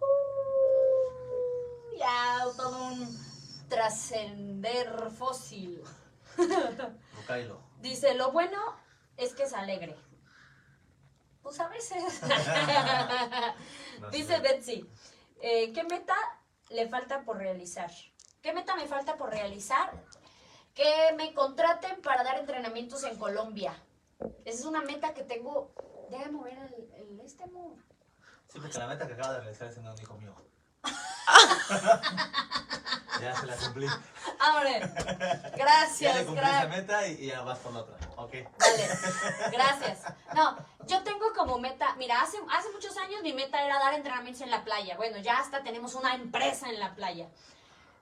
Uh, 0.00 1.98
ya 1.98 2.44
todo 2.56 2.86
un 2.86 3.18
trascender 3.68 5.10
fósil. 5.10 5.82
Lucailo. 7.16 7.63
Dice, 7.84 8.14
lo 8.14 8.32
bueno 8.32 8.58
es 9.18 9.34
que 9.34 9.42
es 9.42 9.52
alegre. 9.52 9.94
Pues 11.42 11.60
a 11.60 11.68
veces. 11.68 12.02
Dice. 14.10 14.40
Betsy, 14.40 14.90
eh, 15.42 15.70
¿qué 15.74 15.84
meta 15.84 16.16
le 16.70 16.88
falta 16.88 17.24
por 17.24 17.36
realizar? 17.36 17.90
¿Qué 18.40 18.54
meta 18.54 18.74
me 18.74 18.86
falta 18.86 19.18
por 19.18 19.28
realizar? 19.28 20.02
Que 20.72 21.12
me 21.14 21.34
contraten 21.34 22.00
para 22.00 22.24
dar 22.24 22.38
entrenamientos 22.38 23.04
en 23.04 23.18
Colombia. 23.18 23.74
Esa 24.46 24.60
es 24.60 24.64
una 24.64 24.80
meta 24.80 25.12
que 25.12 25.24
tengo. 25.24 25.74
Déjame 26.10 26.32
mover 26.32 26.56
el, 26.56 26.90
el 26.94 27.20
este 27.20 27.44
amor. 27.44 27.76
Sí, 28.50 28.60
porque 28.60 28.78
la 28.78 28.86
meta 28.86 29.06
que 29.06 29.12
acaba 29.12 29.34
de 29.34 29.40
realizar 29.40 29.68
es 29.68 29.76
un 29.76 30.00
hijo 30.00 30.16
mío. 30.16 30.34
Ya 33.24 33.36
se 33.40 33.46
la 33.46 33.56
cumplí. 33.56 33.86
Hombre, 34.48 34.80
Ya 34.80 35.50
gracias, 35.56 36.16
le 36.16 36.24
cumplí 36.24 36.42
esa 36.44 36.50
gracias. 36.66 36.68
meta 36.76 37.06
y, 37.08 37.12
y 37.24 37.26
ya 37.26 37.42
vas 37.42 37.58
por 37.58 37.72
la 37.72 37.80
otra. 37.80 37.96
Ok. 38.16 38.32
Vale, 38.58 38.88
gracias. 39.52 40.00
No, 40.34 40.56
yo 40.86 41.02
tengo 41.02 41.32
como 41.34 41.58
meta, 41.58 41.94
mira, 41.96 42.20
hace, 42.22 42.38
hace 42.52 42.70
muchos 42.70 42.96
años 42.98 43.22
mi 43.22 43.32
meta 43.32 43.64
era 43.64 43.78
dar 43.78 43.94
entrenamientos 43.94 44.42
en 44.42 44.50
la 44.50 44.64
playa. 44.64 44.96
Bueno, 44.96 45.18
ya 45.18 45.38
hasta 45.38 45.62
tenemos 45.62 45.94
una 45.94 46.14
empresa 46.14 46.68
en 46.68 46.78
la 46.78 46.94
playa. 46.94 47.28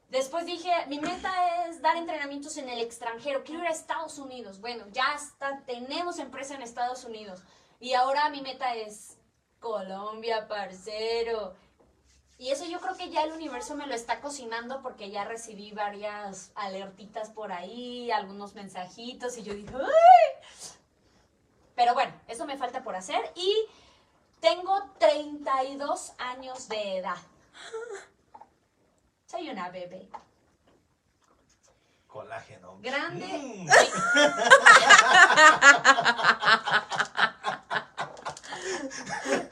Después 0.08 0.44
dije, 0.44 0.70
mi 0.88 0.98
meta 1.00 1.66
es 1.66 1.80
dar 1.80 1.96
entrenamientos 1.96 2.58
en 2.58 2.68
el 2.68 2.80
extranjero. 2.82 3.44
Quiero 3.44 3.62
ir 3.62 3.68
a 3.68 3.72
Estados 3.72 4.18
Unidos. 4.18 4.60
Bueno, 4.60 4.84
ya 4.90 5.04
hasta 5.14 5.60
tenemos 5.64 6.18
empresa 6.18 6.54
en 6.54 6.60
Estados 6.60 7.04
Unidos. 7.04 7.40
Y 7.80 7.94
ahora 7.94 8.28
mi 8.28 8.42
meta 8.42 8.74
es 8.74 9.16
Colombia, 9.58 10.46
parcero. 10.48 11.54
Y 12.42 12.50
eso 12.50 12.64
yo 12.64 12.80
creo 12.80 12.96
que 12.96 13.08
ya 13.08 13.22
el 13.22 13.30
universo 13.30 13.76
me 13.76 13.86
lo 13.86 13.94
está 13.94 14.20
cocinando 14.20 14.82
porque 14.82 15.12
ya 15.12 15.22
recibí 15.22 15.70
varias 15.70 16.50
alertitas 16.56 17.30
por 17.30 17.52
ahí, 17.52 18.10
algunos 18.10 18.56
mensajitos 18.56 19.38
y 19.38 19.44
yo 19.44 19.54
dije, 19.54 19.72
¡ay! 19.76 20.48
Pero 21.76 21.94
bueno, 21.94 22.12
eso 22.26 22.44
me 22.44 22.58
falta 22.58 22.82
por 22.82 22.96
hacer 22.96 23.20
y 23.36 23.68
tengo 24.40 24.90
32 24.98 26.14
años 26.18 26.66
de 26.66 26.98
edad. 26.98 27.18
Soy 29.26 29.48
una 29.48 29.70
bebé. 29.70 30.08
Colágeno. 32.08 32.76
Grande. 32.80 33.28
Mm. 33.28 33.68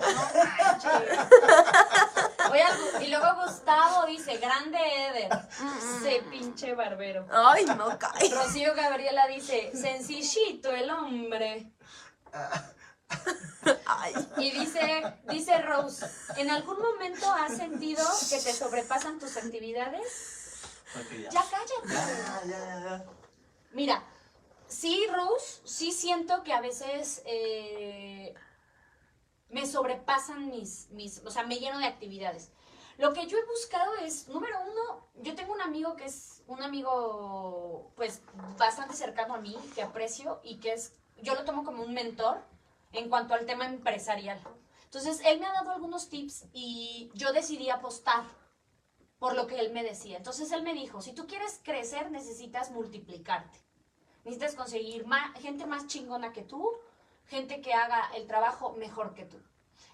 No 0.01 0.31
manches. 0.35 2.10
Voy 2.51 2.59
a- 2.59 3.03
y 3.03 3.09
luego 3.09 3.27
Gustavo 3.45 4.07
dice, 4.07 4.37
grande 4.39 4.79
Eder. 5.09 5.31
Se 6.03 6.21
pinche 6.31 6.75
barbero. 6.75 7.27
Ay, 7.33 7.65
no 7.65 7.99
cae. 7.99 8.29
Rocío 8.31 8.75
Gabriela 8.75 9.27
dice, 9.29 9.71
sencillito 9.75 10.71
el 10.71 10.91
hombre. 10.91 11.71
Ay. 13.87 14.15
Y 14.39 14.51
dice, 14.53 15.03
dice 15.29 15.59
Rose, 15.63 16.07
¿en 16.37 16.51
algún 16.51 16.79
momento 16.81 17.31
has 17.33 17.57
sentido 17.57 18.05
que 18.31 18.37
te 18.39 18.53
sobrepasan 18.53 19.19
tus 19.19 19.37
actividades? 19.37 20.61
Ya. 21.23 21.31
Ya 21.31 21.45
cállate. 21.51 21.89
Ya, 21.89 22.43
ya, 22.47 22.81
ya. 22.81 23.05
Mira, 23.73 24.03
sí, 24.67 25.07
Rose, 25.13 25.61
sí 25.65 25.93
siento 25.93 26.43
que 26.43 26.53
a 26.53 26.61
veces 26.61 27.23
eh, 27.27 28.35
me 29.51 29.67
sobrepasan 29.67 30.51
mis, 30.51 30.89
mis, 30.91 31.23
o 31.25 31.31
sea, 31.31 31.45
me 31.45 31.59
lleno 31.59 31.79
de 31.79 31.87
actividades. 31.87 32.53
Lo 32.99 33.13
que 33.13 33.27
yo 33.27 33.39
he 33.39 33.47
buscado 33.47 33.95
es, 33.97 34.29
número 34.29 34.57
uno, 34.61 35.09
yo 35.23 35.35
tengo 35.35 35.55
un 35.55 35.63
amigo 35.63 35.97
que 35.97 36.05
es 36.05 36.43
un 36.47 36.63
amigo, 36.63 37.93
pues, 37.97 38.23
bastante 38.59 38.95
cercano 38.95 39.35
a 39.35 39.41
mí, 39.41 39.57
que 39.75 39.83
aprecio 39.83 40.41
y 40.43 40.61
que 40.61 40.75
es, 40.75 40.93
yo 41.23 41.35
lo 41.35 41.45
tomo 41.45 41.65
como 41.65 41.83
un 41.83 41.95
mentor 41.95 42.45
en 42.93 43.09
cuanto 43.09 43.35
al 43.35 43.47
tema 43.47 43.67
empresarial. 43.67 44.41
Entonces, 44.85 45.21
él 45.25 45.41
me 45.41 45.47
ha 45.47 45.53
dado 45.53 45.71
algunos 45.71 46.09
tips 46.09 46.47
y 46.53 47.11
yo 47.15 47.33
decidí 47.33 47.71
apostar 47.71 48.25
por 49.19 49.35
lo 49.35 49.47
que 49.47 49.61
él 49.61 49.73
me 49.73 49.85
decía. 49.85 50.17
Entonces, 50.17 50.51
él 50.53 50.63
me 50.63 50.75
dijo, 50.75 51.01
si 51.01 51.13
tú 51.13 51.27
quieres 51.27 51.61
crecer, 51.63 52.11
necesitas 52.11 52.71
multiplicarte. 52.71 53.59
Necesitas 54.25 54.55
conseguir 54.55 55.07
más, 55.07 55.39
gente 55.41 55.65
más 55.65 55.87
chingona 55.87 56.33
que 56.33 56.43
tú, 56.43 56.71
gente 57.31 57.63
que 57.63 57.73
haga 57.73 58.11
el 58.17 58.27
trabajo 58.27 58.73
mejor 58.73 59.15
que 59.15 59.25
tú. 59.25 59.39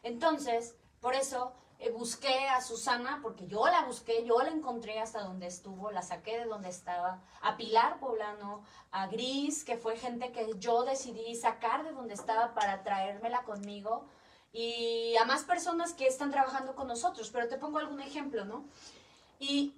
Entonces, 0.02 0.74
por 1.00 1.14
eso 1.14 1.52
eh, 1.78 1.90
busqué 1.90 2.48
a 2.48 2.62
Susana, 2.62 3.20
porque 3.22 3.46
yo 3.46 3.66
la 3.66 3.84
busqué, 3.84 4.24
yo 4.24 4.38
la 4.38 4.48
encontré 4.48 4.98
hasta 4.98 5.22
donde 5.22 5.46
estuvo, 5.46 5.90
la 5.90 6.00
saqué 6.00 6.38
de 6.38 6.46
donde 6.46 6.70
estaba, 6.70 7.20
a 7.42 7.56
Pilar 7.58 8.00
Poblano, 8.00 8.64
a 8.90 9.06
Gris, 9.08 9.62
que 9.62 9.76
fue 9.76 9.98
gente 9.98 10.32
que 10.32 10.48
yo 10.58 10.84
decidí 10.84 11.34
sacar 11.34 11.84
de 11.84 11.92
donde 11.92 12.14
estaba 12.14 12.54
para 12.54 12.82
traérmela 12.82 13.42
conmigo, 13.42 14.06
y 14.52 15.14
a 15.16 15.26
más 15.26 15.44
personas 15.44 15.92
que 15.92 16.06
están 16.06 16.30
trabajando 16.30 16.74
con 16.74 16.88
nosotros, 16.88 17.28
pero 17.30 17.46
te 17.46 17.58
pongo 17.58 17.78
algún 17.78 18.00
ejemplo, 18.00 18.46
¿no? 18.46 18.64
Y 19.38 19.74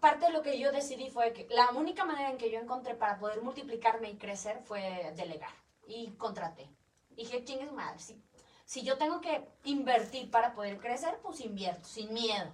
parte 0.00 0.26
de 0.26 0.32
lo 0.32 0.42
que 0.42 0.58
yo 0.58 0.70
decidí 0.70 1.08
fue 1.08 1.32
que 1.32 1.46
la 1.48 1.70
única 1.70 2.04
manera 2.04 2.28
en 2.28 2.36
que 2.36 2.50
yo 2.50 2.58
encontré 2.60 2.94
para 2.94 3.18
poder 3.18 3.40
multiplicarme 3.42 4.10
y 4.10 4.18
crecer 4.18 4.60
fue 4.64 5.14
delegar, 5.16 5.54
y 5.86 6.10
contraté. 6.18 6.68
Dije, 7.16 7.44
chingue 7.44 7.66
su 7.66 7.72
madre, 7.74 7.98
si 7.98 8.20
si 8.72 8.82
yo 8.82 8.96
tengo 8.96 9.20
que 9.20 9.46
invertir 9.64 10.30
para 10.30 10.54
poder 10.54 10.78
crecer, 10.78 11.18
pues 11.22 11.40
invierto, 11.40 11.86
sin 11.86 12.10
miedo. 12.12 12.50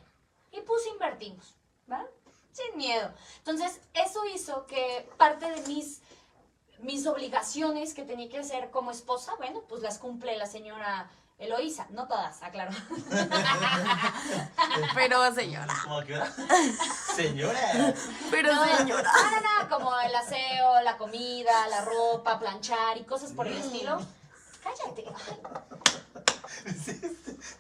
Y 0.50 0.60
pues 0.62 0.84
invertimos, 0.92 1.54
¿verdad? 1.86 2.06
Sin 2.52 2.76
miedo. 2.76 3.12
Entonces, 3.36 3.80
eso 3.94 4.24
hizo 4.34 4.66
que 4.66 5.08
parte 5.16 5.48
de 5.48 5.60
mis, 5.68 6.00
mis 6.80 7.06
obligaciones 7.06 7.94
que 7.94 8.02
tenía 8.02 8.28
que 8.28 8.38
hacer 8.38 8.70
como 8.72 8.90
esposa, 8.90 9.34
bueno, 9.36 9.62
pues 9.68 9.80
las 9.80 9.98
cumple 9.98 10.36
la 10.36 10.46
señora 10.46 11.08
Eloísa. 11.38 11.86
No 11.90 12.08
todas, 12.08 12.42
aclaro. 12.42 12.72
Pero 14.96 15.32
señora. 15.32 15.72
¿Cómo 15.84 16.00
que? 16.00 16.20
Señora. 17.14 17.94
Pero 18.32 18.54
No, 18.54 18.76
señora. 18.76 19.12
No, 19.12 19.30
no, 19.30 19.40
no, 19.40 19.68
como 19.68 20.00
el 20.00 20.14
aseo, 20.16 20.80
la 20.82 20.96
comida, 20.96 21.68
la 21.68 21.84
ropa, 21.84 22.40
planchar 22.40 22.98
y 22.98 23.04
cosas 23.04 23.30
por 23.30 23.46
el 23.46 23.56
estilo. 23.56 24.00
Cállate. 24.76 25.04
Ay, 26.66 26.74
Sí, 26.85 27.00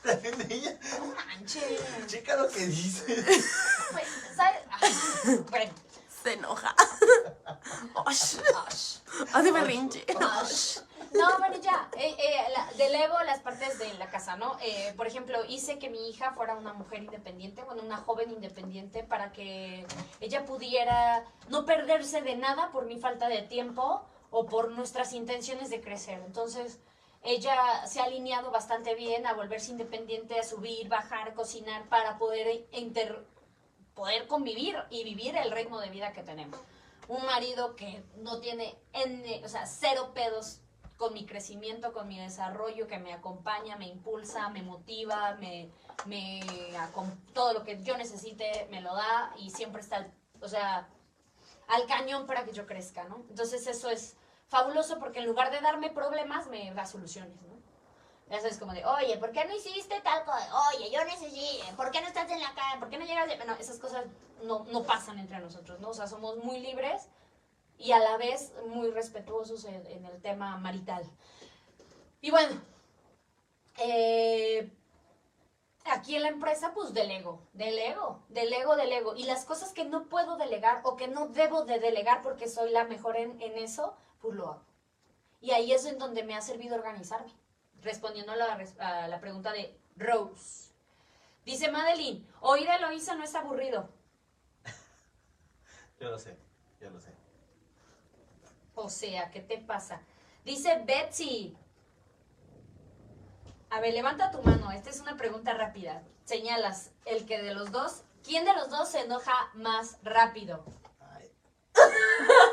También 0.02 0.34
ella. 0.50 0.78
no 0.98 1.14
manches. 1.14 1.80
Checa 2.06 2.36
lo 2.36 2.48
que 2.48 2.66
dice. 2.66 3.24
Bueno, 3.92 4.08
¿sabes? 4.36 4.60
Ay, 4.70 5.36
Bueno. 5.50 5.72
Se 6.22 6.32
enoja. 6.34 6.74
Osh. 8.06 8.36
Ash. 8.66 8.96
Hace 9.32 9.52
berrinche. 9.52 10.04
Ash. 10.20 10.78
No, 11.12 11.38
bueno, 11.38 11.56
ya. 11.62 11.88
Eh, 11.96 12.14
eh, 12.18 12.44
la- 12.54 12.70
delego 12.76 13.18
las 13.22 13.40
partes 13.40 13.78
de 13.78 13.94
la 13.94 14.10
casa, 14.10 14.36
¿no? 14.36 14.58
Eh, 14.60 14.92
por 14.96 15.06
ejemplo, 15.06 15.42
hice 15.46 15.78
que 15.78 15.88
mi 15.88 16.10
hija 16.10 16.32
fuera 16.32 16.54
una 16.54 16.72
mujer 16.74 17.02
independiente, 17.04 17.62
bueno, 17.62 17.82
una 17.82 17.96
joven 17.98 18.30
independiente, 18.32 19.04
para 19.04 19.32
que 19.32 19.86
ella 20.20 20.44
pudiera 20.44 21.24
no 21.48 21.64
perderse 21.64 22.20
de 22.20 22.36
nada 22.36 22.70
por 22.72 22.84
mi 22.84 22.98
falta 22.98 23.28
de 23.28 23.42
tiempo 23.42 24.04
o 24.30 24.44
por 24.44 24.70
nuestras 24.72 25.12
intenciones 25.14 25.70
de 25.70 25.80
crecer. 25.80 26.20
Entonces, 26.26 26.78
ella 27.22 27.86
se 27.86 28.00
ha 28.00 28.04
alineado 28.04 28.50
bastante 28.50 28.94
bien 28.94 29.26
a 29.26 29.34
volverse 29.34 29.70
independiente, 29.72 30.38
a 30.38 30.44
subir, 30.44 30.88
bajar, 30.88 31.34
cocinar, 31.34 31.88
para 31.88 32.18
poder 32.18 32.66
inter- 32.72 33.24
poder 33.94 34.26
convivir 34.28 34.76
y 34.90 35.04
vivir 35.04 35.36
el 35.36 35.50
ritmo 35.50 35.80
de 35.80 35.90
vida 35.90 36.12
que 36.12 36.22
tenemos. 36.22 36.58
Un 37.08 37.24
marido 37.26 37.74
que 37.74 38.02
no 38.18 38.38
tiene, 38.40 38.78
N, 38.92 39.42
o 39.44 39.48
sea, 39.48 39.66
cero 39.66 40.12
pedos 40.14 40.60
con 40.96 41.14
mi 41.14 41.26
crecimiento, 41.26 41.92
con 41.92 42.06
mi 42.08 42.18
desarrollo, 42.18 42.86
que 42.86 42.98
me 42.98 43.12
acompaña, 43.12 43.76
me 43.76 43.86
impulsa, 43.86 44.48
me 44.50 44.62
motiva, 44.62 45.34
me, 45.34 45.70
me 46.06 46.40
todo 47.32 47.52
lo 47.52 47.64
que 47.64 47.82
yo 47.82 47.96
necesite 47.96 48.66
me 48.70 48.80
lo 48.80 48.94
da 48.94 49.32
y 49.38 49.50
siempre 49.50 49.80
está, 49.80 50.08
o 50.40 50.48
sea, 50.48 50.88
al 51.68 51.86
cañón 51.86 52.26
para 52.26 52.44
que 52.44 52.52
yo 52.52 52.66
crezca, 52.66 53.04
¿no? 53.04 53.24
Entonces 53.30 53.66
eso 53.66 53.90
es 53.90 54.16
fabuloso 54.48 54.98
porque 54.98 55.20
en 55.20 55.26
lugar 55.26 55.50
de 55.50 55.60
darme 55.60 55.90
problemas 55.90 56.48
me 56.48 56.72
da 56.74 56.86
soluciones, 56.86 57.40
¿no? 57.42 57.58
Ya 58.30 58.40
sabes, 58.40 58.58
como 58.58 58.72
de, 58.72 58.84
oye, 58.84 59.16
¿por 59.16 59.32
qué 59.32 59.46
no 59.46 59.56
hiciste 59.56 60.00
tal 60.02 60.24
cosa? 60.24 60.50
Oye, 60.70 60.90
yo 60.90 61.02
necesito, 61.04 61.64
¿por 61.76 61.90
qué 61.90 62.00
no 62.02 62.08
estás 62.08 62.30
en 62.30 62.40
la 62.40 62.54
calle? 62.54 62.78
¿Por 62.78 62.90
qué 62.90 62.98
no 62.98 63.06
llegas? 63.06 63.26
de-?" 63.26 63.36
Bueno, 63.36 63.54
esas 63.58 63.78
cosas 63.78 64.04
no, 64.42 64.64
no 64.64 64.82
pasan 64.82 65.18
entre 65.18 65.38
nosotros, 65.38 65.80
¿no? 65.80 65.90
O 65.90 65.94
sea, 65.94 66.06
somos 66.06 66.36
muy 66.44 66.60
libres 66.60 67.08
y 67.78 67.92
a 67.92 67.98
la 67.98 68.18
vez 68.18 68.52
muy 68.66 68.90
respetuosos 68.90 69.64
en, 69.64 69.86
en 69.86 70.04
el 70.04 70.20
tema 70.20 70.58
marital. 70.58 71.04
Y 72.20 72.30
bueno, 72.30 72.60
eh, 73.78 74.70
aquí 75.86 76.16
en 76.16 76.22
la 76.22 76.28
empresa, 76.28 76.72
pues 76.74 76.92
delego, 76.92 77.40
delego, 77.52 78.20
delego, 78.28 78.76
delego. 78.76 79.14
Y 79.16 79.24
las 79.24 79.44
cosas 79.44 79.72
que 79.72 79.84
no 79.84 80.08
puedo 80.08 80.36
delegar 80.36 80.80
o 80.84 80.96
que 80.96 81.08
no 81.08 81.28
debo 81.28 81.64
de 81.64 81.78
delegar 81.78 82.22
porque 82.22 82.48
soy 82.48 82.70
la 82.70 82.84
mejor 82.84 83.16
en, 83.16 83.40
en 83.40 83.56
eso, 83.56 83.94
pues 84.20 84.34
lo 84.34 84.48
hago. 84.48 84.64
Y 85.40 85.52
ahí 85.52 85.72
es 85.72 85.84
en 85.86 85.98
donde 85.98 86.24
me 86.24 86.34
ha 86.34 86.40
servido 86.40 86.76
organizarme. 86.76 87.32
Respondiendo 87.82 88.32
a 88.32 88.36
la, 88.36 88.66
a 88.80 89.08
la 89.08 89.20
pregunta 89.20 89.52
de 89.52 89.78
Rose. 89.96 90.70
Dice 91.44 91.70
Madeline, 91.70 92.26
oír 92.40 92.68
a 92.68 92.76
Eloisa 92.76 93.14
no 93.14 93.24
es 93.24 93.34
aburrido. 93.34 93.88
Yo 96.00 96.10
lo 96.10 96.18
sé, 96.18 96.36
yo 96.80 96.90
lo 96.90 97.00
sé. 97.00 97.14
O 98.74 98.88
sea, 98.88 99.30
¿qué 99.30 99.40
te 99.40 99.58
pasa? 99.58 100.02
Dice 100.44 100.82
Betsy. 100.84 101.56
A 103.70 103.80
ver, 103.80 103.92
levanta 103.92 104.30
tu 104.30 104.40
mano. 104.42 104.70
Esta 104.70 104.90
es 104.90 105.00
una 105.00 105.16
pregunta 105.16 105.52
rápida. 105.54 106.02
Señalas, 106.24 106.92
el 107.04 107.26
que 107.26 107.42
de 107.42 107.54
los 107.54 107.72
dos, 107.72 108.02
¿quién 108.22 108.44
de 108.44 108.54
los 108.54 108.70
dos 108.70 108.90
se 108.90 109.00
enoja 109.00 109.50
más 109.54 109.98
rápido? 110.02 110.64
Ay. 111.00 111.32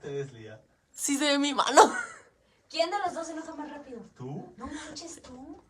Te 0.00 0.08
ves, 0.12 0.32
Lía. 0.32 0.60
Sí 0.92 1.16
se 1.18 1.24
ve 1.26 1.38
mi 1.38 1.54
mano. 1.54 1.92
¿Quién 2.70 2.90
de 2.90 2.98
los 2.98 3.14
dos 3.14 3.26
se 3.26 3.32
enoja 3.32 3.54
más 3.54 3.70
rápido? 3.70 4.00
¿Tú? 4.16 4.52
No 4.56 4.66
manches 4.66 5.22
tú. 5.22 5.62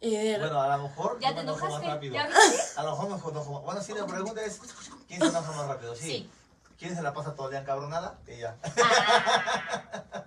De- 0.00 0.36
Bueno, 0.40 0.60
a 0.60 0.76
lo 0.76 0.82
mejor 0.88 1.18
¿Ya 1.20 1.28
yo 1.30 1.34
te 1.36 1.42
me 1.42 1.42
enojo 1.42 1.58
más 1.60 1.68
enojaste? 1.68 1.88
rápido. 1.94 2.14
¿Ya 2.14 2.26
viste? 2.26 2.62
A 2.76 2.82
lo 2.82 2.90
mejor 2.90 3.04
me 3.10 3.30
enojo 3.30 3.52
más. 3.52 3.62
Bueno, 3.62 3.82
sí, 3.82 3.92
la 3.94 4.06
pregunta 4.06 4.42
es, 4.44 4.60
¿quién 5.06 5.20
se 5.20 5.26
enoja 5.28 5.52
más 5.52 5.68
rápido? 5.68 5.94
Sí. 5.94 6.02
Sí. 6.02 6.30
¿Quién 6.78 6.96
se 6.96 7.02
la 7.02 7.14
pasa 7.14 7.34
todo 7.36 7.46
el 7.46 7.52
día 7.52 7.60
encabronada? 7.60 8.18
Ella. 8.26 8.56
Ah, 8.64 10.24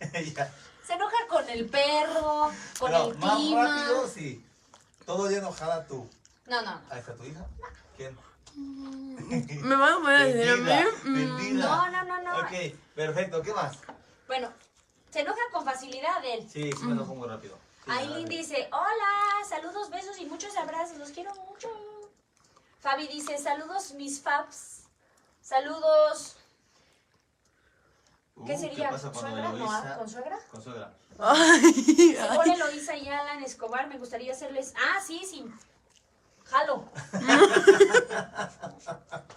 Ella. 0.12 0.52
se 0.86 0.92
enoja 0.92 1.16
con 1.28 1.48
el 1.48 1.68
perro, 1.70 2.50
con 2.78 2.90
Pero 2.90 3.10
el 3.12 3.18
más 3.18 3.36
clima. 3.36 3.64
rápido, 3.66 4.08
sí. 4.08 4.46
Todo 5.06 5.24
el 5.24 5.30
día 5.30 5.38
enojada 5.38 5.86
tú. 5.86 6.08
No, 6.46 6.60
no. 6.62 6.80
Ahí 6.90 6.98
está 7.00 7.14
tu 7.14 7.24
hija. 7.24 7.46
¿Quién? 7.96 8.18
Me 8.54 9.76
van 9.76 9.92
a 9.92 9.96
poner 9.96 10.16
a 10.20 10.24
decir 10.24 10.50
a 10.52 10.56
mí. 10.56 10.62
Vendida, 11.04 11.36
mm. 11.44 11.58
No, 11.58 11.90
no, 11.90 12.04
no, 12.04 12.22
no. 12.22 12.38
Ok, 12.40 12.52
perfecto. 12.94 13.42
¿Qué 13.42 13.52
más? 13.54 13.78
Bueno, 14.26 14.50
se 15.10 15.20
enoja 15.20 15.40
con 15.52 15.64
facilidad 15.64 16.24
él. 16.24 16.48
Sí, 16.50 16.70
sí 16.72 16.84
me 16.84 16.92
enojo 16.92 17.14
muy 17.14 17.28
rápido. 17.28 17.56
Sí, 17.84 17.90
Aileen 17.90 18.28
dice, 18.28 18.68
hola, 18.72 19.44
saludos, 19.48 19.90
besos 19.90 20.18
y 20.20 20.26
muchos 20.26 20.56
abrazos, 20.56 20.98
los 20.98 21.10
quiero 21.10 21.34
mucho. 21.34 21.68
Fabi 22.80 23.08
dice, 23.08 23.38
saludos 23.38 23.92
mis 23.94 24.20
faps. 24.20 24.84
Saludos. 25.40 26.36
¿Qué 28.46 28.54
Uh, 28.54 28.58
sería? 28.60 28.90
pasa 28.90 29.10
¿Con 29.12 29.20
suegra? 29.20 29.48
No, 29.48 29.56
Eloísa- 29.56 29.92
ah, 29.94 29.98
¿Con 29.98 30.08
suegra? 30.08 30.38
Con 30.50 30.62
suegra. 30.62 30.94
Ay, 31.18 32.16
Hola 32.38 32.54
Eloisa 32.54 32.96
y 32.96 33.08
Alan 33.08 33.42
Escobar, 33.42 33.86
me 33.88 33.98
gustaría 33.98 34.32
hacerles... 34.32 34.72
Ah, 34.76 35.00
sí, 35.04 35.22
sí. 35.28 35.44
Jalo. 36.52 36.84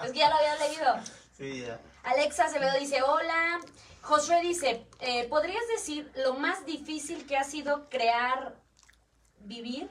es 0.03 0.11
que 0.11 0.19
ya 0.19 0.29
lo 0.29 0.35
había 0.35 0.55
leído. 0.67 0.95
Sí, 1.37 1.61
ya. 1.61 1.79
Alexa 2.03 2.45
Acevedo 2.45 2.77
dice, 2.77 3.01
hola. 3.03 3.61
Josué 4.01 4.41
dice, 4.41 4.85
eh, 4.99 5.27
¿podrías 5.29 5.65
decir 5.69 6.11
lo 6.17 6.33
más 6.33 6.65
difícil 6.65 7.25
que 7.25 7.37
ha 7.37 7.43
sido 7.43 7.89
crear, 7.89 8.55
vivir? 9.39 9.89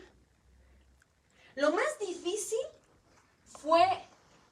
Lo 1.56 1.72
más 1.72 1.98
difícil 1.98 2.60
fue 3.46 3.84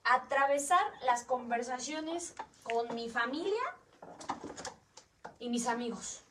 atravesar 0.02 0.84
las 1.04 1.24
conversaciones 1.24 2.34
con 2.64 2.92
mi 2.94 3.08
familia 3.08 3.62
y 5.38 5.48
mis 5.48 5.66
amigos. 5.68 6.22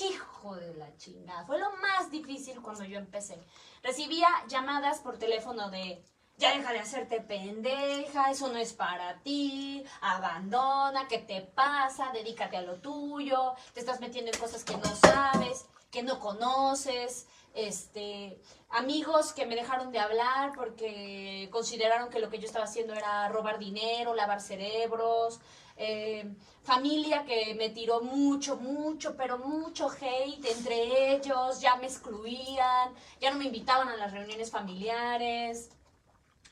Hijo 0.00 0.56
de 0.56 0.74
la 0.74 0.96
chingada. 0.96 1.44
Fue 1.44 1.58
lo 1.58 1.70
más 1.76 2.10
difícil 2.10 2.60
cuando 2.62 2.84
yo 2.84 2.98
empecé. 2.98 3.38
Recibía 3.82 4.28
llamadas 4.48 5.00
por 5.00 5.18
teléfono 5.18 5.70
de, 5.70 6.02
ya 6.38 6.56
deja 6.56 6.72
de 6.72 6.78
hacerte 6.78 7.20
pendeja, 7.20 8.30
eso 8.30 8.48
no 8.48 8.58
es 8.58 8.72
para 8.72 9.18
ti, 9.18 9.84
abandona, 10.00 11.06
¿qué 11.06 11.18
te 11.18 11.42
pasa? 11.42 12.10
Dedícate 12.12 12.56
a 12.56 12.62
lo 12.62 12.76
tuyo, 12.76 13.54
te 13.74 13.80
estás 13.80 14.00
metiendo 14.00 14.30
en 14.32 14.38
cosas 14.38 14.64
que 14.64 14.76
no 14.76 14.96
sabes, 14.96 15.66
que 15.90 16.02
no 16.02 16.18
conoces. 16.18 17.26
Este, 17.52 18.40
amigos 18.70 19.32
que 19.32 19.44
me 19.44 19.56
dejaron 19.56 19.90
de 19.90 19.98
hablar 19.98 20.52
porque 20.54 21.48
consideraron 21.50 22.08
que 22.08 22.20
lo 22.20 22.30
que 22.30 22.38
yo 22.38 22.46
estaba 22.46 22.64
haciendo 22.64 22.94
era 22.94 23.28
robar 23.28 23.58
dinero, 23.58 24.14
lavar 24.14 24.40
cerebros, 24.40 25.40
eh, 25.82 26.30
familia 26.62 27.24
que 27.24 27.54
me 27.54 27.70
tiró 27.70 28.02
mucho, 28.02 28.56
mucho, 28.56 29.16
pero 29.16 29.38
mucho 29.38 29.88
hate 29.88 30.44
entre 30.44 31.14
ellos, 31.14 31.58
ya 31.58 31.76
me 31.76 31.86
excluían, 31.86 32.92
ya 33.18 33.30
no 33.30 33.38
me 33.38 33.46
invitaban 33.46 33.88
a 33.88 33.96
las 33.96 34.12
reuniones 34.12 34.50
familiares. 34.50 35.70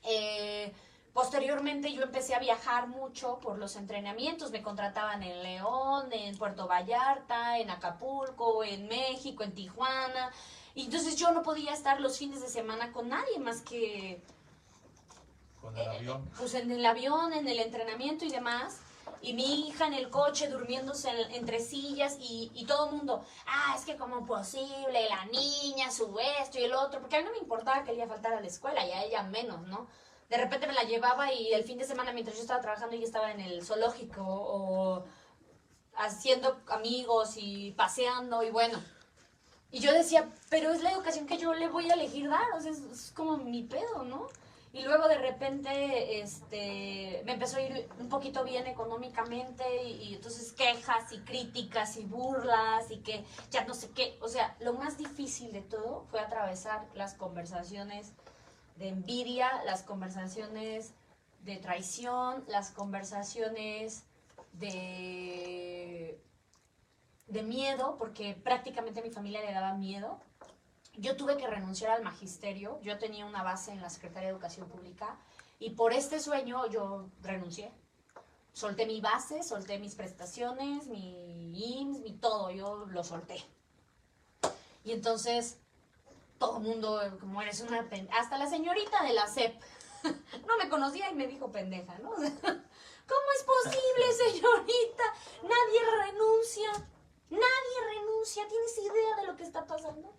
Eh, 0.05 0.73
posteriormente 1.13 1.93
yo 1.93 2.03
empecé 2.05 2.35
a 2.35 2.39
viajar 2.39 2.89
mucho 2.89 3.39
por 3.41 3.59
los 3.59 3.77
entrenamientos, 3.77 4.51
me 4.51 4.63
contrataban 4.63 5.23
en 5.23 5.43
León, 5.43 6.11
en 6.11 6.39
Puerto 6.39 6.67
Vallarta, 6.67 7.59
en 7.59 7.69
Acapulco, 7.69 8.65
en 8.65 8.89
México, 8.89 9.43
en 9.43 9.53
Tijuana. 9.53 10.33
Y 10.75 10.87
entonces 10.87 11.17
yo 11.17 11.33
no 11.33 11.43
podía 11.43 11.75
estar 11.75 12.01
los 12.01 12.17
fines 12.17 12.41
de 12.41 12.49
semana 12.49 12.93
con 12.93 13.11
nadie 13.11 13.39
más 13.41 13.61
que 13.61 14.23
Con 15.61 15.77
el 15.77 15.87
avión. 15.87 16.31
pues 16.39 16.55
en 16.55 16.71
el 16.71 16.87
avión, 16.87 17.35
en 17.35 17.47
el 17.47 17.59
entrenamiento 17.59 18.25
y 18.25 18.31
demás. 18.31 18.81
Y 19.21 19.33
mi 19.35 19.69
hija 19.69 19.87
en 19.87 19.95
el 19.95 20.11
coche 20.11 20.49
durmiéndose 20.49 21.11
en- 21.11 21.33
entre 21.33 21.61
sillas 21.61 22.17
y, 22.21 22.51
y 22.55 22.65
todo 22.67 22.87
el 22.89 22.97
mundo, 22.97 23.25
ah, 23.47 23.75
es 23.77 23.85
que 23.85 23.97
como 23.97 24.25
posible, 24.27 25.09
la 25.09 25.25
niña, 25.27 25.91
su 25.91 26.17
esto 26.41 26.59
y 26.59 26.65
el 26.65 26.75
otro, 26.75 27.01
porque 27.01 27.17
a 27.17 27.19
mí 27.21 27.25
no 27.25 27.33
me 27.33 27.39
importaba 27.39 27.83
que 27.85 27.93
ella 27.93 28.07
faltara 28.07 28.39
a 28.39 28.41
la 28.41 28.47
escuela 28.47 28.87
y 28.87 28.93
a 28.93 29.05
ella 29.05 29.23
menos, 29.25 29.61
¿no? 29.67 29.87
De 30.29 30.37
repente 30.37 30.67
me 30.67 30.75
la 30.75 30.83
llevaba 30.83 31.33
y 31.33 31.53
el 31.53 31.65
fin 31.65 31.79
de 31.79 31.85
semana 31.85 32.13
mientras 32.13 32.37
yo 32.37 32.43
estaba 32.43 32.61
trabajando 32.61 32.95
ella 32.95 33.07
estaba 33.07 33.33
en 33.33 33.41
el 33.41 33.65
zoológico 33.65 34.23
o 34.25 35.05
haciendo 35.97 36.61
amigos 36.69 37.35
y 37.37 37.73
paseando 37.73 38.43
y 38.43 38.51
bueno. 38.51 38.79
Y 39.71 39.81
yo 39.81 39.93
decía, 39.93 40.29
pero 40.49 40.71
es 40.71 40.83
la 40.83 40.93
educación 40.93 41.27
que 41.27 41.39
yo 41.39 41.53
le 41.55 41.69
voy 41.69 41.91
a 41.91 41.95
elegir 41.95 42.29
dar, 42.29 42.51
o 42.55 42.61
sea, 42.61 42.71
es, 42.73 42.79
es 42.81 43.13
como 43.15 43.37
mi 43.39 43.63
pedo, 43.65 44.05
¿no? 44.05 44.29
Y 44.79 44.85
luego 44.85 45.09
de 45.09 45.19
repente 45.19 46.21
este, 46.21 47.23
me 47.25 47.33
empezó 47.33 47.57
a 47.57 47.63
ir 47.63 47.89
un 47.99 48.09
poquito 48.09 48.45
bien 48.45 48.69
económicamente 48.69 49.83
y, 49.83 50.15
entonces 50.15 50.53
quejas 50.53 51.13
y 51.13 51.19
críticas 51.19 51.97
y 51.97 52.05
burlas 52.05 52.89
y 52.93 52.99
que 52.99 53.25
ya 53.51 53.65
no 53.65 53.75
sé 53.75 53.91
qué. 53.91 54.17
O 54.23 54.29
sea, 54.29 54.57
lo 54.61 54.75
más 54.75 54.97
difícil 54.97 55.53
de 55.53 55.63
todo 55.63 56.07
fue 56.13 56.21
atravesar 56.21 56.87
las 56.95 57.15
conversaciones 57.15 58.13
de 58.77 58.91
envidia, 58.91 59.51
las 59.65 59.83
conversaciones 59.83 60.93
de 61.41 61.57
traición, 61.57 62.45
las 62.47 62.71
conversaciones 62.71 64.05
de, 64.53 66.23
de 67.27 67.43
miedo, 67.43 67.97
porque 67.99 68.35
prácticamente 68.35 69.01
a 69.01 69.03
mi 69.03 69.11
familia 69.11 69.41
le 69.41 69.53
daba 69.53 69.75
miedo. 69.75 70.21
Yo 71.01 71.17
tuve 71.17 71.37
que 71.37 71.47
renunciar 71.47 71.93
al 71.93 72.03
magisterio, 72.03 72.81
yo 72.83 72.99
tenía 72.99 73.25
una 73.25 73.45
base 73.45 73.71
en 73.71 73.81
la 73.81 73.89
Secretaría 73.89 74.29
de 74.29 74.33
Educación 74.33 74.69
Pública 74.69 75.17
y 75.61 75.71
por 75.71 75.93
este 75.93 76.19
sueño 76.19 76.67
yo 76.67 77.09
renuncié. 77.23 77.73
Solté 78.53 78.85
mi 78.85 79.01
base, 79.01 79.45
solté 79.45 79.79
mis 79.79 79.95
prestaciones, 79.95 80.89
mi 80.89 81.79
IMSS, 81.79 82.01
mi 82.01 82.15
todo, 82.15 82.51
yo 82.51 82.87
lo 82.87 83.05
solté. 83.05 83.45
Y 84.83 84.91
entonces 84.91 85.59
todo 86.41 86.57
el 86.57 86.65
mundo, 86.65 87.01
como 87.21 87.43
eres 87.43 87.61
una 87.61 87.89
pendeja, 87.89 88.19
hasta 88.19 88.37
la 88.37 88.49
señorita 88.49 89.05
de 89.05 89.13
la 89.13 89.29
SEP 89.29 89.55
no 90.49 90.57
me 90.59 90.69
conocía 90.69 91.11
y 91.13 91.15
me 91.15 91.29
dijo 91.29 91.53
pendeja, 91.53 91.97
¿no? 92.01 92.11
¿Cómo 92.17 93.29
es 93.37 93.45
posible, 93.45 94.13
señorita? 94.33 95.05
Nadie 95.43 95.81
renuncia, 96.07 96.73
nadie 97.31 97.95
renuncia, 97.95 98.49
¿tienes 98.49 98.79
idea 98.79 99.17
de 99.21 99.27
lo 99.29 99.37
que 99.37 99.45
está 99.45 99.65
pasando? 99.65 100.13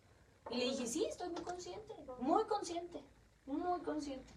Y 0.51 0.57
le 0.57 0.65
dije, 0.65 0.87
sí, 0.87 1.05
estoy 1.05 1.29
muy 1.29 1.41
consciente, 1.41 1.95
muy 2.19 2.45
consciente, 2.45 3.03
muy 3.45 3.81
consciente. 3.81 4.33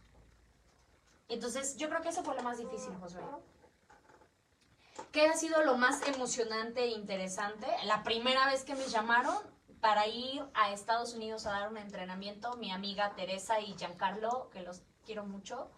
Entonces, 1.28 1.76
yo 1.76 1.88
creo 1.88 2.02
que 2.02 2.10
eso 2.10 2.22
fue 2.22 2.34
lo 2.34 2.42
más 2.42 2.58
difícil, 2.58 2.94
Josué. 3.00 3.22
¿Qué 5.10 5.26
ha 5.26 5.36
sido 5.36 5.62
lo 5.62 5.76
más 5.76 6.06
emocionante 6.06 6.82
e 6.82 6.88
interesante? 6.88 7.66
La 7.84 8.02
primera 8.02 8.46
vez 8.46 8.64
que 8.64 8.74
me 8.74 8.86
llamaron 8.86 9.36
para 9.80 10.06
ir 10.06 10.44
a 10.54 10.72
Estados 10.72 11.14
Unidos 11.14 11.46
a 11.46 11.52
dar 11.52 11.68
un 11.68 11.76
entrenamiento, 11.76 12.56
mi 12.56 12.70
amiga 12.70 13.14
Teresa 13.16 13.60
y 13.60 13.74
Giancarlo, 13.74 14.48
que 14.50 14.62
los 14.62 14.82
quiero 15.04 15.24
mucho, 15.24 15.70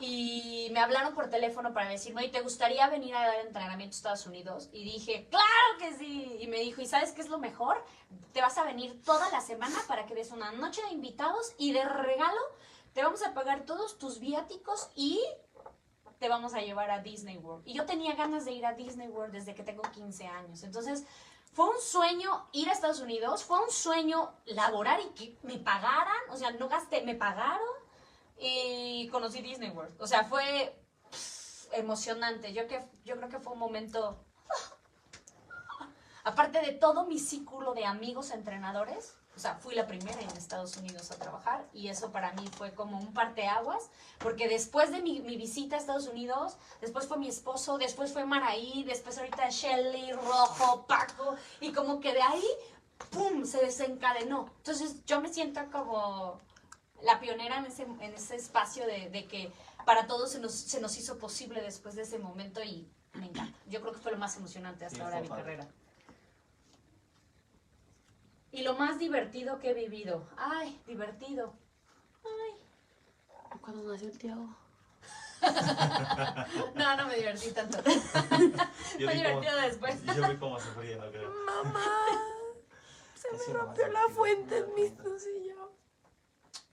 y 0.00 0.68
me 0.72 0.80
hablaron 0.80 1.14
por 1.14 1.28
teléfono 1.28 1.72
para 1.72 1.88
decirme, 1.88 2.22
oye, 2.22 2.30
¿te 2.30 2.40
gustaría 2.40 2.88
venir 2.88 3.14
a 3.14 3.26
dar 3.26 3.46
entrenamiento 3.46 3.94
a 3.94 3.96
Estados 3.96 4.26
Unidos? 4.26 4.68
Y 4.72 4.84
dije, 4.84 5.28
claro 5.30 5.78
que 5.78 5.94
sí. 5.94 6.38
Y 6.40 6.46
me 6.46 6.60
dijo, 6.60 6.80
¿y 6.80 6.86
sabes 6.86 7.12
qué 7.12 7.20
es 7.20 7.28
lo 7.28 7.38
mejor? 7.38 7.84
Te 8.32 8.40
vas 8.40 8.58
a 8.58 8.64
venir 8.64 9.02
toda 9.04 9.30
la 9.30 9.40
semana 9.40 9.76
para 9.86 10.06
que 10.06 10.14
des 10.14 10.30
una 10.30 10.52
noche 10.52 10.82
de 10.82 10.90
invitados 10.90 11.54
y 11.58 11.72
de 11.72 11.84
regalo 11.84 12.40
te 12.92 13.04
vamos 13.04 13.22
a 13.22 13.32
pagar 13.32 13.64
todos 13.64 13.98
tus 13.98 14.18
viáticos 14.18 14.90
y 14.96 15.22
te 16.18 16.28
vamos 16.28 16.54
a 16.54 16.60
llevar 16.60 16.90
a 16.90 17.00
Disney 17.00 17.36
World. 17.36 17.66
Y 17.66 17.74
yo 17.74 17.86
tenía 17.86 18.14
ganas 18.16 18.44
de 18.44 18.52
ir 18.52 18.66
a 18.66 18.72
Disney 18.72 19.08
World 19.08 19.32
desde 19.32 19.54
que 19.54 19.62
tengo 19.62 19.82
15 19.82 20.26
años. 20.26 20.64
Entonces, 20.64 21.04
fue 21.52 21.68
un 21.68 21.80
sueño 21.80 22.48
ir 22.52 22.68
a 22.68 22.72
Estados 22.72 23.00
Unidos, 23.00 23.44
fue 23.44 23.62
un 23.62 23.70
sueño 23.70 24.32
laborar 24.46 25.00
y 25.00 25.10
que 25.10 25.38
me 25.42 25.58
pagaran, 25.58 26.16
o 26.30 26.36
sea, 26.36 26.50
no 26.50 26.68
gasté, 26.68 27.02
me 27.02 27.14
pagaron 27.14 27.68
y 28.38 29.08
conocí 29.08 29.42
Disney 29.42 29.70
World. 29.70 30.00
O 30.00 30.06
sea, 30.06 30.24
fue 30.24 30.74
emocionante. 31.72 32.52
Yo, 32.52 32.66
que, 32.66 32.84
yo 33.04 33.16
creo 33.16 33.28
que 33.28 33.38
fue 33.38 33.52
un 33.52 33.58
momento... 33.58 34.24
Aparte 36.24 36.60
de 36.60 36.72
todo 36.72 37.06
mi 37.06 37.18
círculo 37.18 37.74
de 37.74 37.86
amigos 37.86 38.30
entrenadores, 38.32 39.14
o 39.38 39.40
sea, 39.40 39.54
fui 39.54 39.74
la 39.74 39.86
primera 39.86 40.20
en 40.20 40.28
Estados 40.30 40.76
Unidos 40.76 41.12
a 41.12 41.16
trabajar 41.16 41.64
y 41.72 41.88
eso 41.88 42.10
para 42.10 42.32
mí 42.32 42.44
fue 42.56 42.74
como 42.74 42.98
un 42.98 43.14
parteaguas, 43.14 43.88
porque 44.18 44.48
después 44.48 44.90
de 44.90 45.00
mi, 45.00 45.20
mi 45.20 45.36
visita 45.36 45.76
a 45.76 45.78
Estados 45.78 46.08
Unidos, 46.08 46.56
después 46.80 47.06
fue 47.06 47.18
mi 47.18 47.28
esposo, 47.28 47.78
después 47.78 48.12
fue 48.12 48.26
Maraí, 48.26 48.82
después 48.82 49.16
ahorita 49.16 49.48
Shelly, 49.48 50.12
Rojo, 50.12 50.86
Paco, 50.88 51.36
y 51.60 51.72
como 51.72 52.00
que 52.00 52.12
de 52.12 52.20
ahí, 52.20 52.44
¡pum!, 53.10 53.44
se 53.44 53.58
desencadenó. 53.58 54.50
Entonces 54.56 55.04
yo 55.06 55.20
me 55.20 55.32
siento 55.32 55.60
como 55.70 56.40
la 57.02 57.20
pionera 57.20 57.58
en 57.58 57.66
ese, 57.66 57.82
en 57.84 58.14
ese 58.14 58.36
espacio 58.36 58.86
de, 58.86 59.08
de 59.10 59.26
que 59.26 59.52
para 59.86 60.06
todos 60.06 60.30
se 60.32 60.40
nos, 60.40 60.52
se 60.54 60.80
nos 60.80 60.96
hizo 60.98 61.18
posible 61.18 61.60
después 61.62 61.94
de 61.94 62.02
ese 62.02 62.18
momento 62.18 62.62
y 62.62 62.88
me 63.14 63.26
encanta. 63.26 63.58
Yo 63.66 63.80
creo 63.80 63.92
que 63.92 64.00
fue 64.00 64.12
lo 64.12 64.18
más 64.18 64.36
emocionante 64.36 64.84
hasta 64.84 64.96
Sí, 64.96 65.02
ahora 65.02 65.16
de 65.16 65.22
mi 65.22 65.28
padre. 65.28 65.42
carrera. 65.44 65.68
y 68.50 68.62
lo 68.62 68.74
más 68.74 68.98
divertido 68.98 69.58
que 69.58 69.70
he 69.70 69.74
vivido. 69.74 70.26
Ay, 70.36 70.80
divertido. 70.86 71.54
Ay. 72.24 73.58
Cuando 73.60 73.90
nació 73.92 74.08
el 74.08 74.18
Tiago. 74.18 74.48
No, 76.74 76.96
no 76.96 77.06
me 77.06 77.16
divertí 77.16 77.52
tanto. 77.52 77.78
Fue 77.82 79.14
divertido 79.14 79.56
después. 79.62 80.04
Yo 80.04 80.28
vi 80.28 80.36
cómo 80.36 80.58
se 80.58 80.68
fría, 80.70 80.96
no 80.96 81.10
creo. 81.10 81.30
Mamá, 81.46 81.84
se 83.14 83.30
me 83.52 83.54
rompió 83.58 83.86
la 83.88 84.08
fuente 84.14 84.58
en 84.58 84.74
mis. 84.74 84.92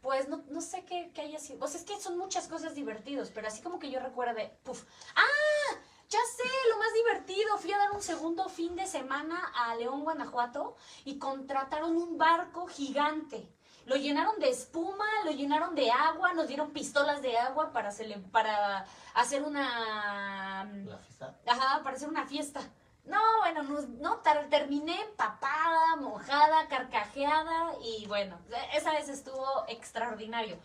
Pues 0.05 0.29
no, 0.29 0.43
no 0.51 0.61
sé 0.61 0.85
qué, 0.85 1.09
qué 1.15 1.21
haya 1.21 1.39
sido. 1.39 1.57
Pues 1.57 1.73
es 1.73 1.83
que 1.83 1.99
son 1.99 2.15
muchas 2.15 2.47
cosas 2.47 2.75
divertidas, 2.75 3.31
pero 3.33 3.47
así 3.47 3.63
como 3.63 3.79
que 3.79 3.89
yo 3.89 3.99
recuerdo 3.99 4.35
de. 4.35 4.49
Puf. 4.61 4.83
¡Ah! 5.15 5.79
Ya 6.07 6.19
sé, 6.37 6.43
lo 6.69 6.77
más 6.77 6.93
divertido. 6.93 7.57
Fui 7.57 7.73
a 7.73 7.79
dar 7.79 7.91
un 7.91 8.03
segundo 8.03 8.47
fin 8.47 8.75
de 8.75 8.85
semana 8.85 9.51
a 9.55 9.73
León, 9.73 10.03
Guanajuato, 10.03 10.75
y 11.05 11.17
contrataron 11.17 11.97
un 11.97 12.19
barco 12.19 12.67
gigante. 12.67 13.51
Lo 13.87 13.95
llenaron 13.95 14.39
de 14.39 14.49
espuma, 14.49 15.07
lo 15.23 15.31
llenaron 15.31 15.73
de 15.73 15.89
agua, 15.89 16.33
nos 16.33 16.47
dieron 16.47 16.69
pistolas 16.69 17.23
de 17.23 17.39
agua 17.39 17.73
para, 17.73 17.89
para 18.31 18.85
hacer 19.15 19.41
una. 19.41 20.65
La 20.85 20.99
fiesta. 20.99 21.35
Ajá, 21.47 21.81
para 21.83 21.95
hacer 21.95 22.09
una 22.09 22.27
fiesta. 22.27 22.61
No, 23.05 23.19
bueno, 23.39 23.63
no, 23.63 23.81
no, 23.99 24.17
terminé 24.49 24.99
empapada, 25.01 25.95
mojada, 25.97 26.67
carcajeada 26.67 27.73
y 27.83 28.05
bueno, 28.07 28.39
esa 28.73 28.91
vez 28.91 29.09
estuvo 29.09 29.65
extraordinario. 29.67 30.57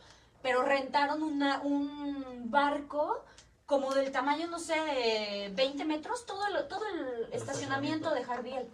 Pero 0.42 0.62
rentaron 0.62 1.22
una, 1.22 1.60
un 1.60 2.50
barco 2.50 3.24
como 3.66 3.94
del 3.94 4.10
tamaño, 4.10 4.48
no 4.48 4.58
sé, 4.58 4.74
de 4.74 5.52
20 5.54 5.84
metros, 5.84 6.26
todo 6.26 6.44
el, 6.46 6.66
todo 6.66 6.84
el 6.86 7.32
estacionamiento 7.32 8.10
de 8.12 8.24
Jardiel. 8.24 8.68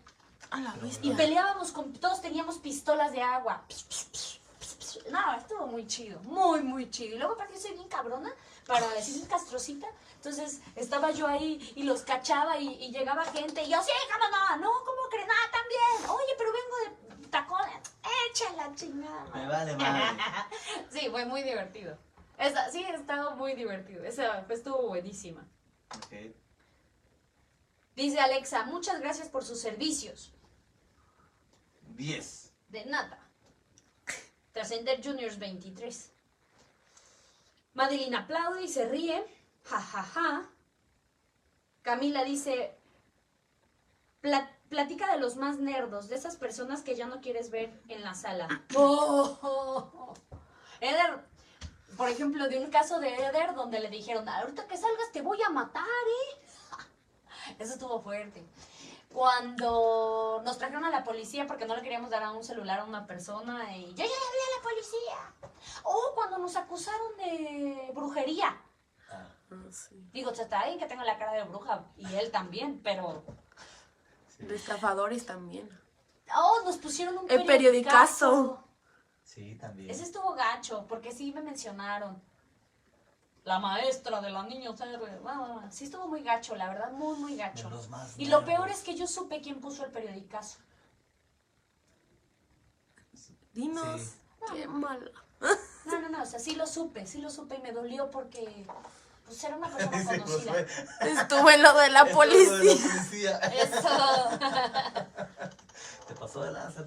A 0.51 0.61
la 0.61 0.75
Y 1.03 1.13
peleábamos 1.13 1.73
con, 1.73 1.93
todos 1.95 2.23
teníamos 2.23 2.59
pistolas 2.59 3.13
de 3.13 3.21
agua. 3.21 3.65
No, 5.11 5.35
estuvo 5.37 5.67
muy 5.67 5.87
chido, 5.87 6.21
muy, 6.21 6.63
muy 6.63 6.91
chido. 6.91 7.17
Y 7.17 7.19
luego 7.19 7.35
aparte 7.35 7.55
yo 7.55 7.61
soy 7.61 7.73
bien 7.73 7.89
cabrona, 7.89 8.33
para 8.67 8.89
decir 8.91 9.27
castrocita. 9.29 9.87
Entonces 10.17 10.61
estaba 10.75 11.11
yo 11.11 11.27
ahí 11.27 11.73
y 11.77 11.85
los 11.85 12.03
cachaba 12.03 12.59
y, 12.59 12.69
y 12.85 12.91
llegaba 12.91 13.25
gente 13.27 13.63
y 13.63 13.71
yo, 13.71 13.81
sí, 13.83 13.91
cómo 14.13 14.25
no, 14.29 14.57
no, 14.57 14.73
¿cómo 14.85 15.09
creen? 15.11 15.29
Ah, 15.31 15.51
también. 15.53 16.11
Oye, 16.11 16.35
pero 16.37 16.51
vengo 16.53 17.17
de 17.21 17.29
tacones. 17.29 17.97
Échala, 18.31 18.75
chingada. 18.75 19.25
Me 19.25 19.47
madre". 19.47 19.75
vale 19.75 19.77
madre. 19.77 20.23
Sí, 20.91 21.09
fue 21.11 21.25
muy 21.25 21.43
divertido. 21.43 21.97
Esa, 22.39 22.71
sí, 22.71 22.83
estaba 22.83 23.35
muy 23.35 23.55
divertido. 23.55 24.05
Esa 24.05 24.45
pues, 24.47 24.59
estuvo 24.59 24.89
buenísima. 24.89 25.47
Ok. 25.97 26.35
Dice 27.95 28.21
Alexa, 28.21 28.65
muchas 28.65 29.01
gracias 29.01 29.29
por 29.29 29.45
sus 29.45 29.61
servicios. 29.61 30.33
10. 31.95 32.53
De 32.69 32.85
nada. 32.85 33.26
Trascender 34.57 35.03
Juniors 35.05 35.39
23. 35.39 36.11
Madeline 37.75 38.17
aplaude 38.17 38.63
y 38.63 38.69
se 38.69 38.89
ríe. 38.89 39.23
Ja, 39.65 39.79
ja, 39.83 40.03
ja. 40.03 40.49
Camila 41.83 42.25
dice, 42.25 42.75
"Pla- 44.23 44.51
platica 44.71 45.13
de 45.13 45.21
los 45.21 45.37
más 45.37 45.59
nerdos, 45.59 46.09
de 46.09 46.17
esas 46.17 46.37
personas 46.37 46.81
que 46.81 46.97
ya 46.97 47.07
no 47.07 47.21
quieres 47.21 47.51
ver 47.51 47.71
en 47.89 48.03
la 48.03 48.15
sala. 48.15 48.49
Oh. 48.75 50.15
Eder, 50.81 51.23
por 51.99 52.09
ejemplo, 52.09 52.49
de 52.49 52.59
un 52.59 52.71
caso 52.71 52.99
de 52.99 53.15
Eder 53.15 53.55
donde 53.55 53.81
le 53.81 53.91
dijeron, 53.91 54.27
ahorita 54.27 54.67
que 54.67 54.79
salgas 54.79 55.13
te 55.13 55.21
voy 55.21 55.39
a 55.43 55.51
matar, 55.51 55.85
¿eh? 55.85 57.57
Eso 57.59 57.75
estuvo 57.75 58.01
fuerte. 58.01 58.43
Cuando 59.17 60.43
nos 60.45 60.59
trajeron 60.59 60.85
a 60.85 60.91
la 60.91 61.03
policía 61.03 61.47
porque 61.47 61.65
no 61.65 61.75
le 61.75 61.81
queríamos 61.81 62.11
dar 62.11 62.23
a 62.23 62.33
un 62.33 62.45
celular 62.45 62.81
a 62.81 62.85
una 62.85 63.07
persona 63.07 63.75
y 63.75 63.87
yo 63.87 63.97
ya 63.97 64.05
le 64.05 64.13
hablé 64.13 64.41
a 64.45 64.57
la 64.59 64.63
policía. 64.63 65.51
O 65.85 66.13
cuando 66.15 66.37
nos 66.37 66.55
acusaron 66.55 67.17
de 67.17 67.93
brujería. 67.95 68.61
Ah, 69.11 69.27
sí. 69.71 70.07
Digo, 70.13 70.33
está 70.33 70.67
bien 70.67 70.79
que 70.79 70.85
tengo 70.85 71.03
la 71.03 71.17
cara 71.17 71.33
de 71.33 71.45
bruja 71.45 71.87
y 71.97 72.15
él 72.15 72.31
también, 72.31 72.83
pero... 72.85 73.25
sí. 74.37 74.45
De 74.45 74.55
estafadores 74.55 75.25
también. 75.25 75.67
Oh, 76.37 76.61
nos 76.67 76.77
pusieron 76.77 77.17
un 77.17 77.31
El 77.31 77.47
periodicazo. 77.47 78.63
Sí, 79.23 79.55
también. 79.55 79.89
Ese 79.89 80.03
estuvo 80.03 80.35
gacho, 80.35 80.85
porque 80.87 81.11
sí 81.11 81.33
me 81.33 81.41
mencionaron. 81.41 82.23
La 83.47 83.61
maestra 83.61 84.21
de 84.21 84.31
la 84.31 84.43
niña 84.43 84.75
CR. 84.75 85.21
Ah, 85.25 85.63
Sí 85.71 85.85
estuvo 85.85 86.09
muy 86.09 86.23
gacho, 86.25 86.57
la 86.57 86.69
verdad, 86.69 86.91
muy, 86.91 87.17
muy 87.17 87.37
gacho. 87.37 87.71
los 87.71 87.89
más 87.89 88.15
Y 88.19 88.27
lo 88.27 88.45
peor 88.45 88.69
es 88.71 88.81
que 88.81 88.97
yo 88.97 89.07
supe 89.07 89.41
quién 89.41 89.61
puso 89.61 89.85
el 89.85 89.93
periodicazo. 89.93 90.59
Dinos. 93.53 94.01
Sí. 94.01 94.11
Qué 94.53 94.67
mal. 94.67 95.13
No, 95.85 96.01
no, 96.01 96.09
no, 96.09 96.23
o 96.23 96.27
sea, 96.27 96.41
sí 96.41 96.57
lo 96.57 96.67
supe, 96.67 97.07
sí 97.07 97.19
lo 97.21 97.31
supe 97.31 97.55
y 97.55 97.61
me 97.63 97.71
dolió 97.71 98.11
porque 98.11 98.67
pues 99.25 99.43
era 99.45 99.55
una 99.57 99.69
persona 99.69 99.91
pues, 100.07 100.23
conocida. 100.23 100.53
fue- 100.53 101.13
Estuvo 101.13 101.49
en 101.51 101.63
lo 101.63 101.73
de 101.75 101.91
la 101.91 102.01
lo 102.03 102.07
de 102.09 102.15
policía. 102.15 103.39
Eso. 103.39 104.29
Te 106.09 106.15
pasó 106.15 106.43
de 106.43 106.51
lanza. 106.51 106.85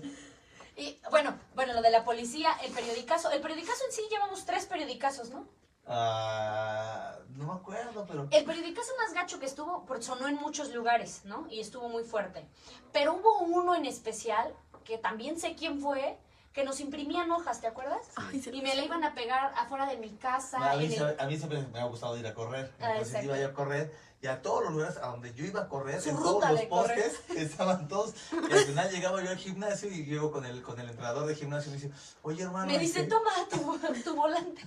Y 0.76 1.00
bueno, 1.10 1.38
bueno, 1.56 1.72
lo 1.74 1.82
de 1.82 1.90
la 1.90 2.04
policía, 2.04 2.52
el 2.64 2.74
periodicazo. 2.74 3.32
El 3.32 3.42
periodicazo 3.42 3.86
en 3.86 3.94
sí 3.94 4.02
llevamos 4.12 4.46
tres 4.46 4.66
periodicazos, 4.66 5.30
¿no? 5.30 5.48
Ah, 5.90 7.16
no 7.36 7.46
me 7.46 7.54
acuerdo, 7.54 8.06
pero. 8.08 8.28
El 8.32 8.46
periodicazo 8.46 8.92
más 9.04 9.14
gacho 9.14 9.40
que 9.40 9.46
estuvo, 9.46 9.86
porque 9.86 10.04
sonó 10.04 10.28
en 10.28 10.36
muchos 10.36 10.74
lugares, 10.74 11.22
¿no? 11.26 11.48
Y 11.50 11.60
estuvo 11.60 11.90
muy 11.90 12.04
fuerte. 12.04 12.46
Pero 12.94 13.14
hubo 13.16 13.40
uno 13.40 13.76
en 13.76 13.86
especial, 13.86 14.54
que 14.84 14.98
también 14.98 15.40
sé 15.40 15.56
quién 15.56 15.80
fue, 15.82 16.18
que 16.54 16.64
nos 16.64 16.80
imprimían 16.80 17.30
hojas, 17.32 17.62
¿te 17.62 17.68
acuerdas? 17.68 18.08
Ay, 18.16 18.42
Y 18.54 18.62
me 18.62 18.76
la 18.76 18.84
iban 18.84 19.04
a 19.04 19.14
pegar 19.14 19.54
afuera 19.56 19.86
de 19.86 19.98
mi 19.98 20.10
casa. 20.16 20.72
A 20.72 20.76
mí, 20.78 20.86
en 20.86 20.92
el- 20.94 20.98
se- 20.98 21.22
a 21.22 21.26
mí 21.28 21.38
siempre 21.38 21.62
me 21.72 21.80
ha 21.80 21.86
gustado 21.86 22.18
ir 22.18 22.26
a 22.28 22.34
correr. 22.34 22.72
Ah, 22.80 22.92
Entonces 22.92 23.08
exacto. 23.10 23.26
iba 23.28 23.38
yo 23.40 23.48
a 23.50 23.54
correr 23.54 23.94
y 24.22 24.28
a 24.28 24.42
todos 24.42 24.64
los 24.66 24.74
lugares 24.74 24.98
a 24.98 25.08
donde 25.08 25.34
yo 25.34 25.46
iba 25.46 25.62
a 25.62 25.68
correr, 25.70 26.02
Su 26.02 26.10
en 26.10 26.16
todos 26.18 26.52
los 26.52 26.62
correr. 26.64 26.68
postes, 26.68 27.20
estaban 27.38 27.88
todos. 27.88 28.14
Y 28.50 28.52
al 28.54 28.60
final 28.60 28.92
llegaba 28.92 29.24
yo 29.24 29.30
al 29.30 29.38
gimnasio 29.38 29.90
y 29.92 30.06
llego 30.06 30.32
con 30.32 30.44
el, 30.46 30.62
con 30.64 30.80
el 30.80 30.90
entrenador 30.90 31.28
de 31.28 31.36
gimnasio 31.36 31.72
y 31.72 31.76
me 31.76 31.82
dice, 31.82 31.94
oye 32.24 32.44
hermano. 32.44 32.66
Me 32.66 32.80
dice, 32.80 33.02
este-". 33.02 33.10
toma 33.16 33.32
tu, 33.50 33.94
tu 34.04 34.16
volante. 34.16 34.64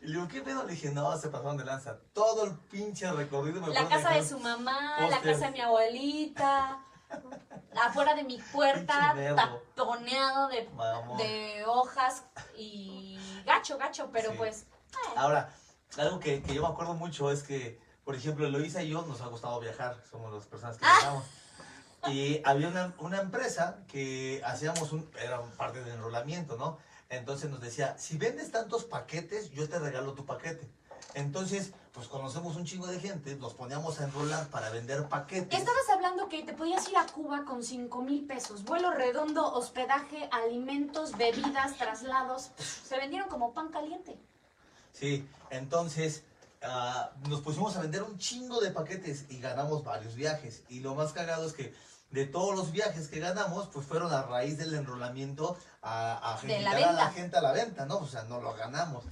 Y 0.00 0.06
le 0.06 0.12
digo, 0.14 0.28
¿qué 0.28 0.40
pedo? 0.42 0.64
Le 0.64 0.72
dije, 0.72 0.90
no, 0.90 1.16
se 1.18 1.28
pasaron 1.28 1.56
de 1.56 1.64
lanza. 1.64 1.98
Todo 2.12 2.44
el 2.44 2.54
pinche 2.56 3.10
recorrido 3.12 3.60
me 3.60 3.68
La 3.72 3.88
casa 3.88 4.10
de 4.10 4.24
su 4.24 4.38
mamá, 4.38 4.96
la 5.10 5.20
casa 5.20 5.46
de 5.46 5.50
mi 5.52 5.60
abuelita, 5.60 6.80
afuera 7.82 8.14
de 8.14 8.24
mi 8.24 8.38
puerta, 8.52 9.14
taponeado 9.74 10.48
de, 10.48 10.68
de 11.18 11.64
hojas 11.66 12.24
y 12.56 13.18
gacho, 13.44 13.78
gacho, 13.78 14.10
pero 14.12 14.30
Sí. 14.32 14.36
pues... 14.36 14.62
eh, 14.62 15.14
Ahora, 15.16 15.52
algo 15.96 16.18
que, 16.20 16.42
que 16.42 16.54
yo 16.54 16.62
me 16.62 16.68
acuerdo 16.68 16.94
mucho 16.94 17.30
es 17.30 17.42
que, 17.42 17.80
por 18.04 18.14
ejemplo, 18.14 18.46
Eloisa 18.46 18.82
y 18.82 18.90
yo 18.90 19.02
nos 19.02 19.20
ha 19.20 19.26
gustado 19.26 19.58
viajar, 19.60 20.02
somos 20.10 20.32
las 20.32 20.46
personas 20.46 20.76
que 20.76 20.84
Ah. 20.86 20.92
viajamos. 21.00 21.24
Y 22.08 22.40
había 22.44 22.68
una, 22.68 22.94
una 22.98 23.18
empresa 23.20 23.78
que 23.88 24.40
hacíamos 24.44 24.92
un, 24.92 25.10
era 25.20 25.42
parte 25.56 25.82
del 25.82 25.94
enrolamiento, 25.94 26.56
¿no? 26.56 26.78
Entonces 27.08 27.50
nos 27.50 27.60
decía, 27.60 27.96
si 27.98 28.18
vendes 28.18 28.50
tantos 28.50 28.84
paquetes, 28.84 29.50
yo 29.50 29.68
te 29.68 29.78
regalo 29.78 30.12
tu 30.12 30.26
paquete. 30.26 30.68
Entonces, 31.14 31.72
pues 31.92 32.06
conocemos 32.06 32.56
un 32.56 32.64
chingo 32.64 32.86
de 32.86 33.00
gente, 33.00 33.34
nos 33.36 33.54
poníamos 33.54 33.98
a 34.00 34.04
enrolar 34.04 34.48
para 34.48 34.68
vender 34.70 35.08
paquetes. 35.08 35.58
Estabas 35.58 35.88
hablando 35.90 36.28
que 36.28 36.42
te 36.42 36.52
podías 36.52 36.86
ir 36.88 36.96
a 36.98 37.06
Cuba 37.06 37.44
con 37.44 37.62
5 37.62 38.02
mil 38.02 38.26
pesos, 38.26 38.64
vuelo 38.64 38.92
redondo, 38.92 39.52
hospedaje, 39.54 40.28
alimentos, 40.30 41.16
bebidas, 41.16 41.76
traslados, 41.78 42.50
se 42.58 42.96
vendieron 42.98 43.28
como 43.28 43.54
pan 43.54 43.68
caliente. 43.70 44.18
Sí, 44.92 45.26
entonces 45.50 46.24
ah, 46.62 47.10
nos 47.28 47.40
pusimos 47.40 47.74
a 47.76 47.80
vender 47.80 48.02
un 48.02 48.18
chingo 48.18 48.60
de 48.60 48.70
paquetes 48.70 49.24
y 49.30 49.40
ganamos 49.40 49.82
varios 49.82 50.14
viajes. 50.14 50.62
Y 50.68 50.80
lo 50.80 50.94
más 50.94 51.12
cagado 51.12 51.46
es 51.46 51.54
que 51.54 51.72
de 52.10 52.24
todos 52.26 52.54
los 52.56 52.72
viajes 52.72 53.08
que 53.08 53.20
ganamos, 53.20 53.68
pues 53.68 53.86
fueron 53.86 54.12
a 54.12 54.22
raíz 54.22 54.56
del 54.58 54.74
enrolamiento 54.74 55.56
a, 55.82 56.34
a 56.34 56.40
De 56.40 56.60
la 56.60 56.70
a 56.70 56.92
la 56.92 57.10
gente 57.10 57.36
a 57.36 57.40
la 57.42 57.52
venta, 57.52 57.84
¿no? 57.86 57.98
O 57.98 58.06
sea, 58.06 58.22
no 58.24 58.40
lo 58.40 58.54
ganamos. 58.54 59.04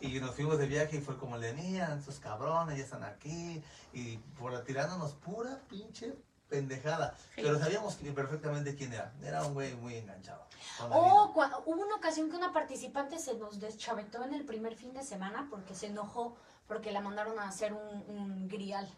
Y 0.00 0.20
nos 0.20 0.34
fuimos 0.34 0.58
de 0.58 0.66
viaje 0.66 0.96
y 0.96 1.00
fue 1.00 1.16
como 1.18 1.38
le 1.38 1.54
mira, 1.54 1.94
estos 1.98 2.20
cabrones 2.20 2.76
ya 2.76 2.84
están 2.84 3.04
aquí. 3.04 3.62
Y 3.92 4.18
por 4.38 4.62
tirándonos 4.64 5.12
pura 5.14 5.58
pinche 5.70 6.14
pendejada. 6.48 7.14
Sí. 7.34 7.40
Pero 7.42 7.58
sabíamos 7.58 7.94
perfectamente 7.94 8.74
quién 8.74 8.92
era. 8.92 9.12
Era 9.22 9.44
un 9.46 9.54
güey 9.54 9.74
muy 9.76 9.94
enganchado. 9.96 10.44
Oh, 10.90 11.32
vida. 11.32 11.34
cua- 11.34 11.62
hubo 11.64 11.82
una 11.82 11.96
ocasión 11.96 12.28
que 12.30 12.36
una 12.36 12.52
participante 12.52 13.18
se 13.18 13.34
nos 13.34 13.58
deschavetó 13.60 14.22
en 14.24 14.34
el 14.34 14.44
primer 14.44 14.76
fin 14.76 14.92
de 14.92 15.02
semana 15.02 15.46
porque 15.50 15.74
se 15.74 15.86
enojó 15.86 16.36
porque 16.68 16.92
la 16.92 17.00
mandaron 17.00 17.38
a 17.38 17.48
hacer 17.48 17.72
un, 17.72 18.04
un 18.08 18.48
grial. 18.48 18.88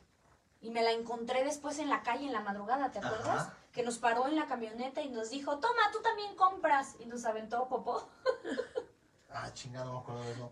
Y 0.66 0.70
me 0.72 0.82
la 0.82 0.90
encontré 0.90 1.44
después 1.44 1.78
en 1.78 1.88
la 1.88 2.02
calle 2.02 2.26
en 2.26 2.32
la 2.32 2.40
madrugada, 2.40 2.90
¿te 2.90 2.98
acuerdas? 2.98 3.28
Ajá. 3.46 3.54
Que 3.72 3.84
nos 3.84 3.98
paró 3.98 4.26
en 4.26 4.34
la 4.34 4.46
camioneta 4.46 5.00
y 5.00 5.08
nos 5.10 5.30
dijo, 5.30 5.58
toma, 5.58 5.92
tú 5.92 6.02
también 6.02 6.34
compras. 6.34 6.96
Y 6.98 7.06
nos 7.06 7.24
aventó 7.24 7.68
popó. 7.68 8.08
Ah, 9.38 9.52
chingado, 9.52 9.84
no 9.86 9.92
me 9.92 9.98
acuerdo 10.00 10.22
de 10.24 10.32
eso. 10.32 10.50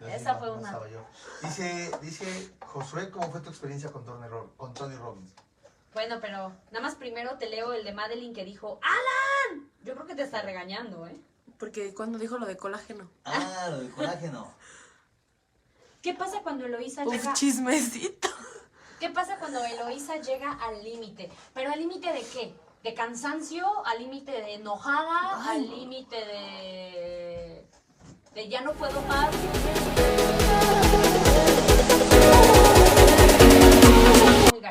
Yo 0.00 0.06
Esa 0.08 0.32
no- 0.32 0.38
fue 0.38 0.46
no 0.48 0.54
una. 0.54 0.68
estaba 0.68 0.88
yo. 0.88 1.04
Dice, 1.42 1.90
dice 2.00 2.54
Josué, 2.64 3.10
¿cómo 3.10 3.30
fue 3.30 3.40
tu 3.42 3.50
experiencia 3.50 3.92
con 3.92 4.02
Tony, 4.04 4.26
con 4.56 4.72
Tony 4.72 4.96
Robbins? 4.96 5.30
Bueno, 5.92 6.16
pero 6.20 6.52
nada 6.70 6.80
más 6.80 6.94
primero 6.94 7.36
te 7.36 7.50
leo 7.50 7.74
el 7.74 7.84
de 7.84 7.92
Madeline 7.92 8.32
que 8.34 8.44
dijo, 8.46 8.80
¡Alan! 8.82 9.70
Yo 9.84 9.92
creo 9.94 10.06
que 10.06 10.14
te 10.14 10.22
está 10.22 10.40
regañando, 10.40 11.06
¿eh? 11.06 11.20
Porque 11.58 11.92
cuando 11.92 12.18
dijo 12.18 12.38
lo 12.38 12.46
de 12.46 12.56
colágeno. 12.56 13.10
Ah, 13.26 13.66
lo 13.70 13.80
del 13.80 13.90
colágeno. 13.92 14.50
¿Qué 16.02 16.14
pasa 16.14 16.40
cuando 16.42 16.64
Eloisa 16.64 17.04
Uf, 17.04 17.12
llega... 17.12 17.34
chismecito. 17.34 18.27
¿Qué 18.98 19.10
pasa 19.10 19.38
cuando 19.38 19.64
Eloisa 19.64 20.16
llega 20.16 20.52
al 20.54 20.82
límite? 20.82 21.30
¿Pero 21.54 21.70
al 21.70 21.78
límite 21.78 22.12
de 22.12 22.20
qué? 22.20 22.52
¿De 22.82 22.94
cansancio? 22.94 23.64
¿Al 23.86 24.00
límite 24.00 24.32
de 24.32 24.54
enojada? 24.54 25.40
Ay, 25.48 25.58
¿Al 25.58 25.70
límite 25.70 26.16
de... 26.16 27.68
de 28.34 28.48
ya 28.48 28.60
no 28.60 28.72
puedo 28.72 29.00
más? 29.02 29.30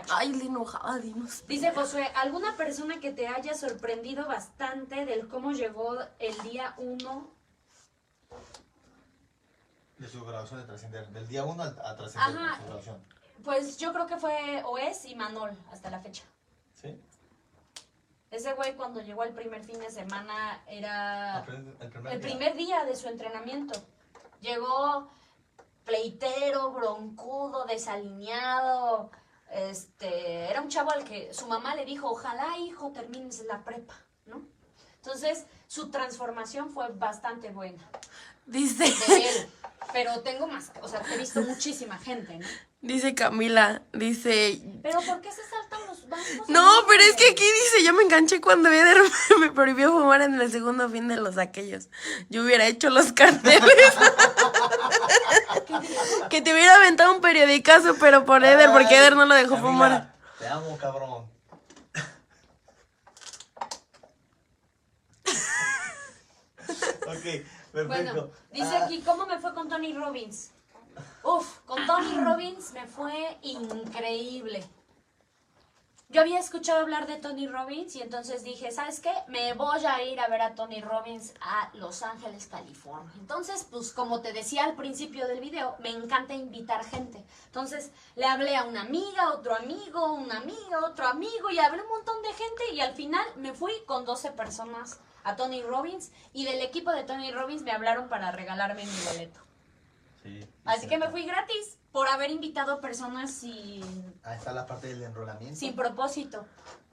Ay, 0.09 0.33
le 0.33 0.45
enojaba, 0.45 0.97
dinos. 0.99 1.43
Dice 1.47 1.71
Josué, 1.73 2.09
¿alguna 2.15 2.57
persona 2.57 2.99
que 2.99 3.11
te 3.11 3.27
haya 3.27 3.53
sorprendido 3.53 4.25
bastante 4.27 5.05
del 5.05 5.27
cómo 5.27 5.51
llegó 5.51 5.97
el 6.19 6.37
día 6.41 6.73
1? 6.77 7.31
De 9.99 10.07
su 10.09 10.25
grabación 10.25 10.61
de 10.61 10.65
trascender. 10.65 11.07
Del 11.09 11.27
día 11.27 11.45
1 11.45 11.63
a 11.63 11.95
trascender. 11.95 12.41
Ajá. 12.41 12.59
Su. 12.83 13.16
Pues 13.43 13.78
yo 13.78 13.93
creo 13.93 14.08
que 14.08 14.17
fue 14.17 14.62
Oes 14.65 15.06
y 15.06 15.15
Manol 15.15 15.58
hasta 15.71 15.89
la 15.89 16.00
fecha. 16.00 16.23
¿Sí? 16.73 17.00
Ese 18.30 18.54
güey 18.54 18.76
cuando 18.76 19.02
llegó 19.02 19.23
el 19.23 19.34
primer 19.34 19.63
fin 19.63 19.80
de 19.80 19.89
semana 19.89 20.62
era... 20.67 21.39
El 21.39 21.89
primer, 21.89 22.13
El 22.13 22.19
día. 22.21 22.30
primer 22.30 22.56
día 22.56 22.84
de 22.86 22.95
su 22.95 23.08
entrenamiento. 23.08 23.80
Llegó 24.41 25.10
pleitero, 25.86 26.71
broncudo, 26.71 27.65
desalineado. 27.65 29.10
Este, 29.52 30.50
era 30.50 30.62
un 30.62 30.67
chavo 30.67 30.91
al 30.91 31.06
que 31.06 31.34
su 31.34 31.47
mamá 31.47 31.73
le 31.76 31.86
dijo, 31.86 32.10
ojalá 32.10 32.58
hijo 32.58 32.91
termines 32.91 33.45
la 33.45 33.63
prepa, 33.63 33.95
¿no? 34.26 34.41
Entonces, 34.97 35.45
su 35.67 35.89
transformación 35.89 36.69
fue 36.69 36.89
bastante 36.89 37.50
buena 37.52 37.89
Dice, 38.45 38.84
de 38.84 39.30
él. 39.30 39.50
Pero 39.93 40.19
tengo 40.19 40.47
más, 40.47 40.73
o 40.82 40.88
sea, 40.89 41.02
he 41.13 41.17
visto 41.17 41.41
muchísima 41.41 41.97
gente, 41.97 42.38
¿no? 42.38 42.45
Dice 42.81 43.15
Camila, 43.15 43.81
dice, 43.93 44.61
Pero 44.83 45.01
¿por 45.01 45.21
qué 45.21 45.31
se 45.31 45.41
saltan 45.49 45.79
los 45.87 46.07
bancos? 46.07 46.49
no, 46.49 46.69
pero 46.87 47.03
es 47.03 47.15
que 47.15 47.29
aquí 47.29 47.43
dice, 47.43 47.83
yo 47.83 47.93
me 47.93 48.03
enganché 48.03 48.39
cuando 48.41 48.69
Eder 48.69 48.97
me 49.39 49.51
prohibió 49.51 49.91
fumar 49.91 50.21
en 50.21 50.39
el 50.39 50.51
segundo 50.51 50.89
fin 50.89 51.07
de 51.07 51.17
los 51.17 51.37
aquellos. 51.37 51.89
Yo 52.29 52.43
hubiera 52.43 52.65
hecho 52.67 52.89
los 52.89 53.11
carteles. 53.13 53.61
que 56.29 56.41
te 56.41 56.53
hubiera 56.53 56.75
aventado 56.75 57.13
un 57.13 57.21
periodicazo, 57.21 57.95
pero 57.99 58.25
por 58.25 58.43
Eder, 58.43 58.69
porque 58.71 58.97
Eder 58.97 59.15
no 59.15 59.25
lo 59.25 59.33
dejó 59.35 59.55
Camila, 59.55 59.71
fumar. 59.71 60.15
Te 60.39 60.47
amo, 60.47 60.77
cabrón. 60.77 61.25
ok, 67.07 67.23
perfecto. 67.71 67.87
Bueno, 67.87 68.29
dice 68.51 68.75
Ah, 68.75 68.85
aquí, 68.85 69.01
¿cómo 69.01 69.25
me 69.25 69.39
fue 69.39 69.53
con 69.53 69.69
Tony 69.69 69.93
Robbins? 69.93 70.51
Uf, 71.23 71.60
con 71.65 71.86
Tony 71.86 72.17
Robbins 72.23 72.73
me 72.73 72.88
fue 72.88 73.38
increíble. 73.41 74.63
Yo 76.10 76.21
había 76.21 76.39
escuchado 76.39 76.79
hablar 76.79 77.05
de 77.05 77.17
Tony 77.17 77.49
Robbins 77.49 77.93
y 77.97 78.01
entonces 78.01 78.41
dije, 78.41 78.71
¿sabes 78.71 79.01
qué? 79.01 79.12
Me 79.27 79.53
voy 79.55 79.86
a 79.86 80.01
ir 80.03 80.21
a 80.21 80.29
ver 80.29 80.41
a 80.41 80.55
Tony 80.55 80.79
Robbins 80.79 81.33
a 81.41 81.69
Los 81.73 82.01
Ángeles, 82.01 82.47
California. 82.47 83.12
Entonces, 83.19 83.67
pues 83.69 83.91
como 83.91 84.21
te 84.21 84.31
decía 84.31 84.63
al 84.63 84.75
principio 84.75 85.27
del 85.27 85.41
video, 85.41 85.75
me 85.79 85.89
encanta 85.89 86.33
invitar 86.33 86.86
gente. 86.86 87.25
Entonces, 87.47 87.91
le 88.15 88.25
hablé 88.25 88.55
a 88.55 88.63
una 88.63 88.83
amiga, 88.83 89.33
otro 89.33 89.53
amigo, 89.53 90.13
una 90.13 90.38
amiga, 90.38 90.79
otro 90.86 91.07
amigo 91.07 91.49
y 91.51 91.60
hablé 91.60 91.81
un 91.81 91.89
montón 91.89 92.21
de 92.21 92.31
gente 92.31 92.73
y 92.73 92.79
al 92.79 92.93
final 92.95 93.25
me 93.36 93.53
fui 93.53 93.73
con 93.86 94.05
12 94.05 94.31
personas 94.31 95.01
a 95.25 95.36
Tony 95.36 95.62
Robbins 95.62 96.13
y 96.31 96.45
del 96.45 96.62
equipo 96.62 96.91
de 96.91 97.03
Tony 97.03 97.33
Robbins 97.33 97.63
me 97.63 97.73
hablaron 97.73 98.07
para 98.07 98.31
regalarme 98.31 98.86
mi 98.86 98.99
boleto. 99.12 99.46
Sí, 100.27 100.49
Así 100.65 100.81
sí, 100.81 100.87
que 100.87 100.97
me 100.97 101.09
fui 101.09 101.25
gratis 101.25 101.77
por 101.91 102.07
haber 102.07 102.31
invitado 102.31 102.79
personas 102.81 103.31
sin, 103.31 103.81
Ahí 104.23 104.37
está 104.37 104.51
la 104.53 104.65
parte 104.65 104.87
del 104.87 105.03
enrolamiento. 105.03 105.57
sin 105.59 105.75
propósito. 105.75 106.45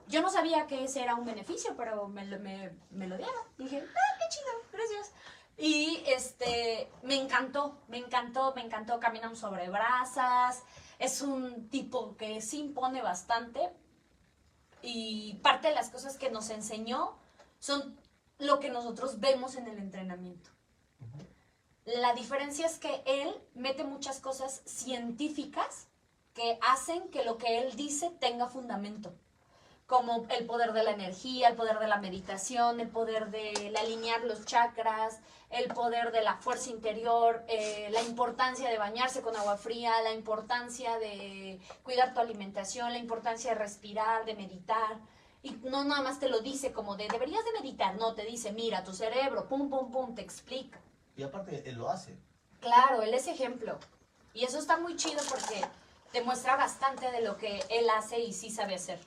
Yo 0.07 0.20
no 0.23 0.31
sabía 0.31 0.66
que 0.66 0.85
ese 0.85 1.03
era 1.03 1.14
un 1.14 1.25
beneficio, 1.25 1.75
pero 1.77 2.09
me, 2.09 2.25
lo- 2.27 2.38
me, 2.38 2.73
me 2.90 3.07
lo 3.09 3.16
dieron. 3.16 3.35
Dije, 3.59 3.83
ah, 3.85 4.18
qué 4.18 4.25
chido, 4.37 4.53
gracias. 4.73 5.12
Y 5.57 6.03
este, 6.07 6.90
me 7.03 7.14
encantó, 7.16 7.79
me 7.88 7.99
encantó, 7.99 8.53
me 8.55 8.62
encantó. 8.62 8.99
Caminamos 9.01 9.38
sobre 9.38 9.68
brasas. 9.70 10.62
Es 10.99 11.23
un 11.23 11.68
tipo 11.70 12.16
que 12.16 12.40
sí 12.42 12.59
impone 12.61 13.01
bastante. 13.03 13.70
Y 14.83 15.35
parte 15.42 15.68
de 15.68 15.75
las 15.75 15.88
cosas 15.90 16.18
que 16.18 16.31
nos 16.31 16.51
enseñó 16.51 17.16
son 17.59 17.97
lo 18.38 18.61
que 18.61 18.68
nosotros 18.70 19.20
vemos 19.20 19.57
en 19.57 19.68
el 19.68 19.79
entrenamiento. 19.79 20.51
La 21.85 22.14
diferencia 22.14 22.66
es 22.66 22.79
que 22.79 23.03
él 23.05 23.35
mete 23.55 23.85
muchas 23.85 24.18
cosas 24.18 24.62
científicas 24.64 25.88
que 26.33 26.59
hacen 26.62 27.11
que 27.11 27.25
lo 27.25 27.37
que 27.37 27.59
él 27.59 27.77
dice 27.77 28.11
tenga 28.20 28.49
fundamento, 28.49 29.12
como 29.87 30.27
el 30.31 30.47
poder 30.47 30.73
de 30.73 30.83
la 30.83 30.92
energía, 30.92 31.49
el 31.49 31.57
poder 31.57 31.79
de 31.79 31.87
la 31.87 31.99
meditación, 31.99 32.81
el 32.81 32.88
poder 32.88 33.31
de 33.31 33.75
alinear 33.79 34.25
los 34.25 34.47
chakras, 34.47 35.20
el 35.51 35.75
poder 35.75 36.11
de 36.11 36.23
la 36.23 36.37
fuerza 36.38 36.70
interior, 36.70 37.44
eh, 37.49 37.88
la 37.92 38.03
importancia 38.03 38.70
de 38.70 38.79
bañarse 38.79 39.20
con 39.20 39.37
agua 39.37 39.59
fría, 39.59 39.92
la 40.03 40.14
importancia 40.14 40.99
de 40.99 41.61
cuidar 41.83 42.14
tu 42.14 42.20
alimentación, 42.20 42.92
la 42.92 42.99
importancia 42.99 43.51
de 43.51 43.59
respirar, 43.59 44.25
de 44.25 44.35
meditar. 44.35 44.99
Y 45.42 45.51
no 45.64 45.85
nada 45.85 46.01
más 46.01 46.18
te 46.18 46.31
lo 46.31 46.40
dice 46.40 46.73
como 46.73 46.97
de 46.97 47.09
deberías 47.09 47.44
de 47.44 47.61
meditar, 47.61 47.97
no, 47.97 48.14
te 48.14 48.25
dice, 48.25 48.53
mira, 48.53 48.83
tu 48.85 48.94
cerebro, 48.94 49.47
pum, 49.49 49.68
pum, 49.68 49.92
pum, 49.92 50.14
te 50.14 50.23
explica. 50.23 50.81
Y 51.16 51.22
aparte, 51.22 51.68
él 51.68 51.77
lo 51.77 51.90
hace. 51.90 52.18
Claro, 52.61 53.03
él 53.03 53.14
es 53.14 53.27
ejemplo. 53.27 53.79
Y 54.33 54.44
eso 54.44 54.59
está 54.59 54.79
muy 54.79 54.96
chido 54.96 55.20
porque 55.29 55.64
te 56.12 56.22
muestra 56.22 56.57
bastante 56.57 57.11
de 57.11 57.20
lo 57.20 57.37
que 57.37 57.62
él 57.70 57.88
hace 57.90 58.20
y 58.20 58.33
sí 58.33 58.50
sabe 58.50 58.74
hacer. 58.74 58.98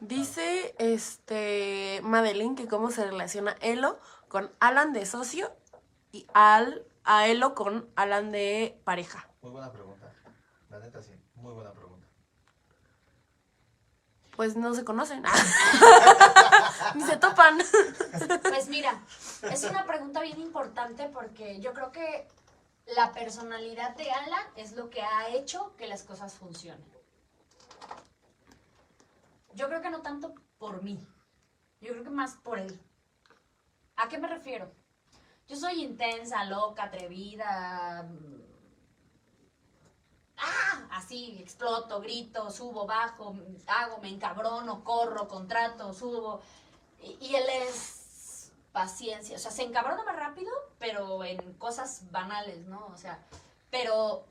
Dice 0.00 0.74
este 0.78 2.00
Madeline 2.02 2.54
que 2.54 2.68
cómo 2.68 2.90
se 2.90 3.04
relaciona 3.04 3.56
Elo 3.60 3.98
con 4.28 4.52
Alan 4.60 4.92
de 4.92 5.06
socio 5.06 5.50
y 6.12 6.26
al 6.34 6.84
a 7.04 7.28
Elo 7.28 7.54
con 7.54 7.88
Alan 7.96 8.30
de 8.30 8.78
pareja. 8.84 9.28
Muy 9.40 9.52
buena 9.52 9.72
pregunta. 9.72 10.12
La 10.68 10.78
neta, 10.80 11.02
sí. 11.02 11.12
Muy 11.36 11.54
buena 11.54 11.70
pregunta. 11.70 11.85
Pues 14.36 14.54
no 14.56 14.74
se 14.74 14.84
conocen. 14.84 15.22
Ni 16.94 17.02
se 17.02 17.16
topan. 17.16 17.58
Pues 18.42 18.68
mira, 18.68 19.00
es 19.50 19.64
una 19.64 19.86
pregunta 19.86 20.20
bien 20.20 20.40
importante 20.40 21.08
porque 21.08 21.60
yo 21.60 21.72
creo 21.72 21.90
que 21.90 22.28
la 22.94 23.12
personalidad 23.12 23.96
de 23.96 24.10
Alan 24.10 24.44
es 24.56 24.72
lo 24.72 24.90
que 24.90 25.02
ha 25.02 25.28
hecho 25.30 25.74
que 25.76 25.86
las 25.88 26.02
cosas 26.02 26.34
funcionen. 26.34 26.84
Yo 29.54 29.68
creo 29.68 29.80
que 29.80 29.90
no 29.90 30.02
tanto 30.02 30.34
por 30.58 30.82
mí, 30.82 30.98
yo 31.80 31.92
creo 31.92 32.04
que 32.04 32.10
más 32.10 32.34
por 32.34 32.58
él. 32.58 32.78
¿A 33.96 34.08
qué 34.08 34.18
me 34.18 34.28
refiero? 34.28 34.70
Yo 35.48 35.56
soy 35.56 35.82
intensa, 35.82 36.44
loca, 36.44 36.84
atrevida. 36.84 38.02
mm, 38.02 38.42
¡Ah! 40.36 40.75
Así, 40.96 41.36
exploto, 41.42 42.00
grito, 42.00 42.50
subo, 42.50 42.86
bajo, 42.86 43.36
hago, 43.66 43.98
me 43.98 44.08
encabrono, 44.08 44.82
corro, 44.82 45.28
contrato, 45.28 45.92
subo. 45.92 46.40
Y, 47.20 47.34
él 47.34 47.44
es 47.50 48.50
paciencia. 48.72 49.36
O 49.36 49.38
sea, 49.38 49.50
se 49.50 49.62
encabrona 49.62 50.04
más 50.04 50.16
rápido, 50.16 50.50
pero 50.78 51.22
en 51.22 51.52
cosas 51.58 52.10
banales, 52.10 52.66
¿no? 52.66 52.86
O 52.86 52.96
sea, 52.96 53.18
pero, 53.70 54.24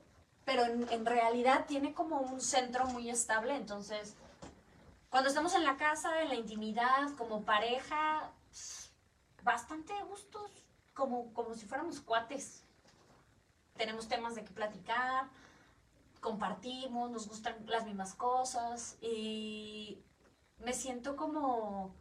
pero 0.44 0.64
en, 0.64 0.88
en 0.90 1.06
realidad 1.06 1.66
tiene 1.68 1.94
como 1.94 2.18
un 2.18 2.40
centro 2.40 2.86
muy 2.86 3.10
estable. 3.10 3.54
Entonces, 3.54 4.16
cuando 5.08 5.28
estamos 5.28 5.54
en 5.54 5.64
la 5.64 5.76
casa, 5.76 6.20
en 6.22 6.30
la 6.30 6.34
intimidad, 6.34 7.14
como 7.16 7.42
pareja, 7.42 8.32
bastante 9.44 9.92
gustos, 10.08 10.50
como, 10.94 11.32
como 11.32 11.54
si 11.54 11.64
fuéramos 11.64 12.00
cuates. 12.00 12.64
Tenemos 13.76 14.08
temas 14.08 14.34
de 14.34 14.42
qué 14.42 14.50
platicar, 14.50 15.28
compartimos, 16.26 17.08
nos 17.12 17.28
gustan 17.28 17.54
las 17.66 17.84
mismas 17.84 18.12
cosas 18.16 18.98
y 19.00 20.02
me 20.58 20.72
siento 20.72 21.14
como, 21.14 21.94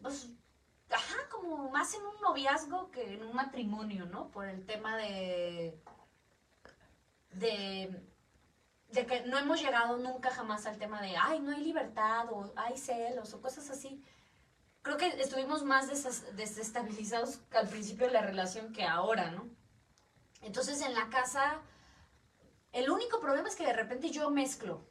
pues, 0.00 0.30
ajá, 0.90 1.28
como 1.28 1.70
más 1.70 1.92
en 1.94 2.06
un 2.06 2.20
noviazgo 2.20 2.88
que 2.92 3.14
en 3.14 3.24
un 3.24 3.34
matrimonio, 3.34 4.06
¿no? 4.06 4.28
Por 4.30 4.46
el 4.46 4.64
tema 4.64 4.96
de, 4.96 5.82
de, 7.32 8.00
de 8.92 9.06
que 9.06 9.22
no 9.22 9.36
hemos 9.36 9.60
llegado 9.60 9.96
nunca 9.96 10.30
jamás 10.30 10.66
al 10.66 10.78
tema 10.78 11.02
de, 11.02 11.16
ay, 11.16 11.40
no 11.40 11.50
hay 11.50 11.64
libertad 11.64 12.28
o 12.30 12.52
hay 12.54 12.78
celos 12.78 13.34
o 13.34 13.40
cosas 13.40 13.68
así. 13.70 14.00
Creo 14.82 14.98
que 14.98 15.08
estuvimos 15.20 15.64
más 15.64 15.88
desestabilizados 16.36 17.40
al 17.50 17.66
principio 17.66 18.06
de 18.06 18.12
la 18.12 18.22
relación 18.22 18.72
que 18.72 18.84
ahora, 18.84 19.32
¿no? 19.32 19.48
Entonces 20.42 20.80
en 20.80 20.94
la 20.94 21.08
casa, 21.08 21.60
el 22.72 22.90
único 22.90 23.20
problema 23.20 23.48
es 23.48 23.56
que 23.56 23.66
de 23.66 23.72
repente 23.72 24.10
yo 24.10 24.30
mezclo. 24.30 24.86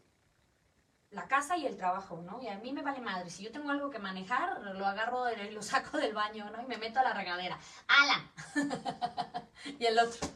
la 1.11 1.27
casa 1.27 1.57
y 1.57 1.65
el 1.65 1.75
trabajo, 1.75 2.21
¿no? 2.21 2.39
Y 2.41 2.47
a 2.47 2.59
mí 2.59 2.71
me 2.71 2.83
vale 2.83 3.01
madre. 3.01 3.29
Si 3.31 3.43
yo 3.43 3.51
tengo 3.51 3.71
algo 3.71 3.89
que 3.89 3.97
manejar, 3.97 4.61
lo 4.61 4.85
agarro 4.85 5.31
y 5.31 5.49
lo 5.51 5.61
saco 5.63 5.97
del 5.97 6.13
baño, 6.13 6.49
¿no? 6.51 6.61
Y 6.61 6.65
me 6.67 6.77
meto 6.77 6.99
a 6.99 7.03
la 7.03 7.13
regadera. 7.13 7.57
¡Alan! 7.87 8.31
y 9.79 9.85
el 9.85 9.97
otro. 9.97 10.29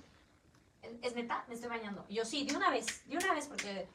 ¿Es 1.02 1.16
neta? 1.16 1.46
Me 1.48 1.54
estoy 1.54 1.70
bañando. 1.70 2.06
Yo 2.10 2.26
sí, 2.26 2.46
de 2.46 2.56
una 2.56 2.70
vez, 2.70 3.08
de 3.08 3.18
una 3.18 3.34
vez, 3.34 3.48
porque 3.48 3.88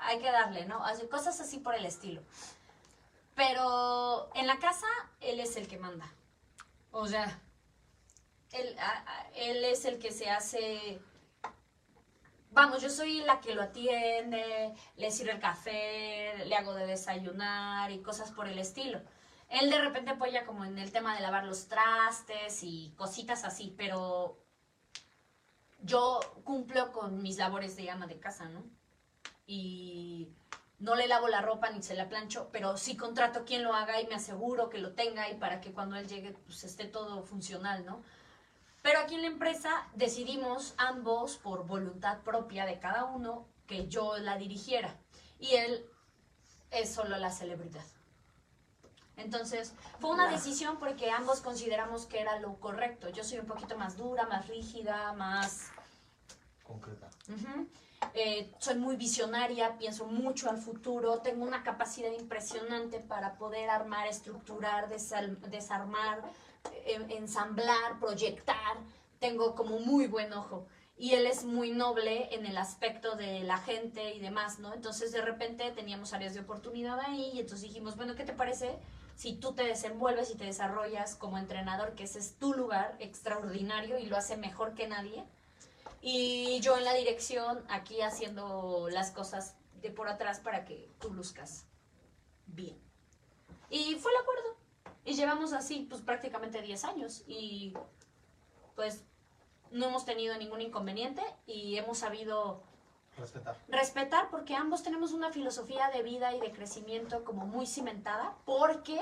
hay 0.00 0.18
que 0.18 0.30
darle, 0.30 0.64
¿no? 0.66 0.82
Cosas 1.10 1.40
así 1.40 1.58
por 1.58 1.74
el 1.74 1.84
estilo. 1.84 2.22
Pero 3.34 4.30
en 4.34 4.46
la 4.46 4.58
casa, 4.58 4.86
él 5.20 5.40
es 5.40 5.56
el 5.56 5.68
que 5.68 5.78
manda. 5.78 6.10
O 6.92 7.06
sea, 7.06 7.38
él 8.52 9.64
es 9.64 9.84
el 9.84 9.98
que 9.98 10.12
se 10.12 10.30
hace... 10.30 10.98
Vamos, 12.56 12.80
yo 12.80 12.88
soy 12.88 13.20
la 13.20 13.38
que 13.38 13.54
lo 13.54 13.60
atiende, 13.60 14.72
le 14.96 15.10
sirve 15.10 15.32
el 15.32 15.40
café, 15.40 16.42
le 16.46 16.56
hago 16.56 16.72
de 16.72 16.86
desayunar 16.86 17.90
y 17.90 18.00
cosas 18.00 18.32
por 18.32 18.48
el 18.48 18.58
estilo. 18.58 19.02
Él 19.50 19.68
de 19.68 19.78
repente 19.78 20.12
apoya 20.12 20.46
como 20.46 20.64
en 20.64 20.78
el 20.78 20.90
tema 20.90 21.14
de 21.14 21.20
lavar 21.20 21.44
los 21.44 21.68
trastes 21.68 22.62
y 22.62 22.94
cositas 22.96 23.44
así, 23.44 23.74
pero 23.76 24.38
yo 25.82 26.18
cumplo 26.44 26.92
con 26.92 27.20
mis 27.20 27.36
labores 27.36 27.76
de 27.76 27.90
ama 27.90 28.06
de 28.06 28.20
casa, 28.20 28.48
¿no? 28.48 28.64
Y 29.46 30.30
no 30.78 30.94
le 30.94 31.08
lavo 31.08 31.28
la 31.28 31.42
ropa 31.42 31.68
ni 31.68 31.82
se 31.82 31.92
la 31.94 32.08
plancho, 32.08 32.48
pero 32.52 32.78
sí 32.78 32.96
contrato 32.96 33.44
quien 33.44 33.64
lo 33.64 33.74
haga 33.74 34.00
y 34.00 34.06
me 34.06 34.14
aseguro 34.14 34.70
que 34.70 34.78
lo 34.78 34.94
tenga 34.94 35.28
y 35.28 35.34
para 35.34 35.60
que 35.60 35.72
cuando 35.72 35.96
él 35.96 36.08
llegue 36.08 36.32
pues 36.32 36.64
esté 36.64 36.86
todo 36.86 37.22
funcional, 37.22 37.84
¿no? 37.84 38.02
Pero 38.86 39.00
aquí 39.00 39.16
en 39.16 39.22
la 39.22 39.26
empresa 39.26 39.84
decidimos 39.96 40.74
ambos, 40.76 41.38
por 41.38 41.66
voluntad 41.66 42.20
propia 42.20 42.64
de 42.66 42.78
cada 42.78 43.02
uno, 43.02 43.48
que 43.66 43.88
yo 43.88 44.16
la 44.18 44.38
dirigiera. 44.38 44.96
Y 45.40 45.56
él 45.56 45.84
es 46.70 46.94
solo 46.94 47.16
la 47.16 47.32
celebridad. 47.32 47.82
Entonces, 49.16 49.72
fue 49.98 50.10
una 50.10 50.30
decisión 50.30 50.78
porque 50.78 51.10
ambos 51.10 51.40
consideramos 51.40 52.06
que 52.06 52.20
era 52.20 52.38
lo 52.38 52.60
correcto. 52.60 53.08
Yo 53.08 53.24
soy 53.24 53.40
un 53.40 53.46
poquito 53.46 53.76
más 53.76 53.96
dura, 53.96 54.24
más 54.26 54.46
rígida, 54.46 55.12
más 55.14 55.72
Concreta. 56.62 57.08
Ujú. 57.28 57.66
Eh, 58.14 58.52
soy 58.60 58.76
muy 58.76 58.96
visionaria, 58.96 59.78
pienso 59.78 60.06
mucho 60.06 60.48
al 60.48 60.58
futuro, 60.58 61.18
tengo 61.18 61.44
una 61.44 61.62
capacidad 61.62 62.12
impresionante 62.12 63.00
para 63.00 63.36
poder 63.36 63.68
armar, 63.68 64.06
estructurar, 64.06 64.88
desarmar, 64.88 66.22
ensamblar, 67.08 67.98
proyectar. 68.00 68.78
Tengo 69.18 69.54
como 69.54 69.78
muy 69.78 70.06
buen 70.06 70.32
ojo. 70.32 70.66
Y 70.98 71.12
él 71.12 71.26
es 71.26 71.44
muy 71.44 71.72
noble 71.72 72.34
en 72.34 72.46
el 72.46 72.56
aspecto 72.56 73.16
de 73.16 73.40
la 73.40 73.58
gente 73.58 74.14
y 74.14 74.18
demás, 74.18 74.58
¿no? 74.58 74.72
Entonces 74.72 75.12
de 75.12 75.20
repente 75.20 75.70
teníamos 75.72 76.14
áreas 76.14 76.32
de 76.32 76.40
oportunidad 76.40 76.98
ahí 77.00 77.32
y 77.34 77.40
entonces 77.40 77.68
dijimos, 77.68 77.96
bueno, 77.96 78.14
¿qué 78.14 78.24
te 78.24 78.32
parece 78.32 78.78
si 79.14 79.34
tú 79.34 79.52
te 79.52 79.64
desenvuelves 79.64 80.30
y 80.30 80.36
te 80.36 80.44
desarrollas 80.44 81.14
como 81.14 81.36
entrenador, 81.36 81.94
que 81.94 82.04
ese 82.04 82.18
es 82.18 82.38
tu 82.38 82.54
lugar 82.54 82.96
extraordinario 82.98 83.98
y 83.98 84.06
lo 84.06 84.16
hace 84.16 84.38
mejor 84.38 84.74
que 84.74 84.88
nadie? 84.88 85.24
Y 86.00 86.60
yo 86.60 86.78
en 86.78 86.84
la 86.84 86.94
dirección, 86.94 87.62
aquí 87.68 88.00
haciendo 88.00 88.88
las 88.90 89.10
cosas 89.10 89.54
de 89.82 89.90
por 89.90 90.08
atrás 90.08 90.40
para 90.40 90.64
que 90.64 90.88
tú 90.98 91.12
luzcas 91.12 91.66
bien. 92.46 92.78
Y 93.70 93.96
fue 93.96 94.12
el 94.12 94.18
acuerdo. 94.18 94.65
Y 95.06 95.14
llevamos 95.14 95.52
así, 95.52 95.86
pues 95.88 96.02
prácticamente 96.02 96.60
10 96.60 96.84
años. 96.84 97.22
Y 97.26 97.72
pues 98.74 99.04
no 99.70 99.86
hemos 99.86 100.04
tenido 100.04 100.36
ningún 100.36 100.60
inconveniente 100.60 101.22
y 101.46 101.76
hemos 101.76 101.98
sabido 101.98 102.62
Respetar. 103.16 103.56
respetar 103.68 104.30
porque 104.30 104.54
ambos 104.54 104.82
tenemos 104.82 105.12
una 105.12 105.30
filosofía 105.30 105.88
de 105.90 106.02
vida 106.02 106.34
y 106.34 106.40
de 106.40 106.52
crecimiento 106.52 107.24
como 107.24 107.46
muy 107.46 107.66
cimentada 107.66 108.34
porque 108.44 109.00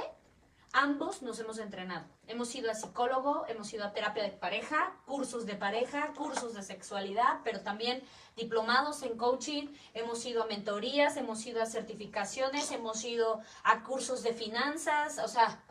ambos 0.72 1.22
nos 1.22 1.38
hemos 1.40 1.58
entrenado. 1.58 2.04
Hemos 2.26 2.54
ido 2.54 2.70
a 2.70 2.74
psicólogo, 2.74 3.46
hemos 3.48 3.72
ido 3.72 3.84
a 3.84 3.92
terapia 3.92 4.22
de 4.24 4.30
pareja, 4.30 4.92
cursos 5.06 5.46
de 5.46 5.54
pareja, 5.54 6.12
cursos 6.16 6.54
de 6.54 6.62
sexualidad, 6.62 7.40
pero 7.44 7.60
también 7.60 8.02
diplomados 8.36 9.02
en 9.02 9.16
coaching, 9.16 9.68
hemos 9.94 10.24
ido 10.26 10.42
a 10.42 10.46
mentorías, 10.46 11.16
hemos 11.16 11.44
ido 11.46 11.62
a 11.62 11.66
certificaciones, 11.66 12.70
hemos 12.72 13.04
ido 13.04 13.40
a 13.62 13.82
cursos 13.84 14.22
de 14.22 14.32
finanzas, 14.32 15.18
o 15.18 15.28
sea, 15.28 15.62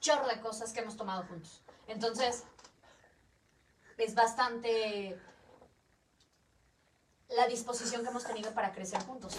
chorro 0.00 0.26
de 0.26 0.40
cosas 0.40 0.72
que 0.72 0.80
hemos 0.80 0.96
tomado 0.96 1.24
juntos. 1.24 1.62
Entonces, 1.86 2.44
es 3.98 4.14
bastante 4.14 5.18
la 7.28 7.46
disposición 7.46 8.02
que 8.02 8.08
hemos 8.08 8.24
tenido 8.24 8.52
para 8.52 8.72
crecer 8.72 9.02
juntos. 9.04 9.36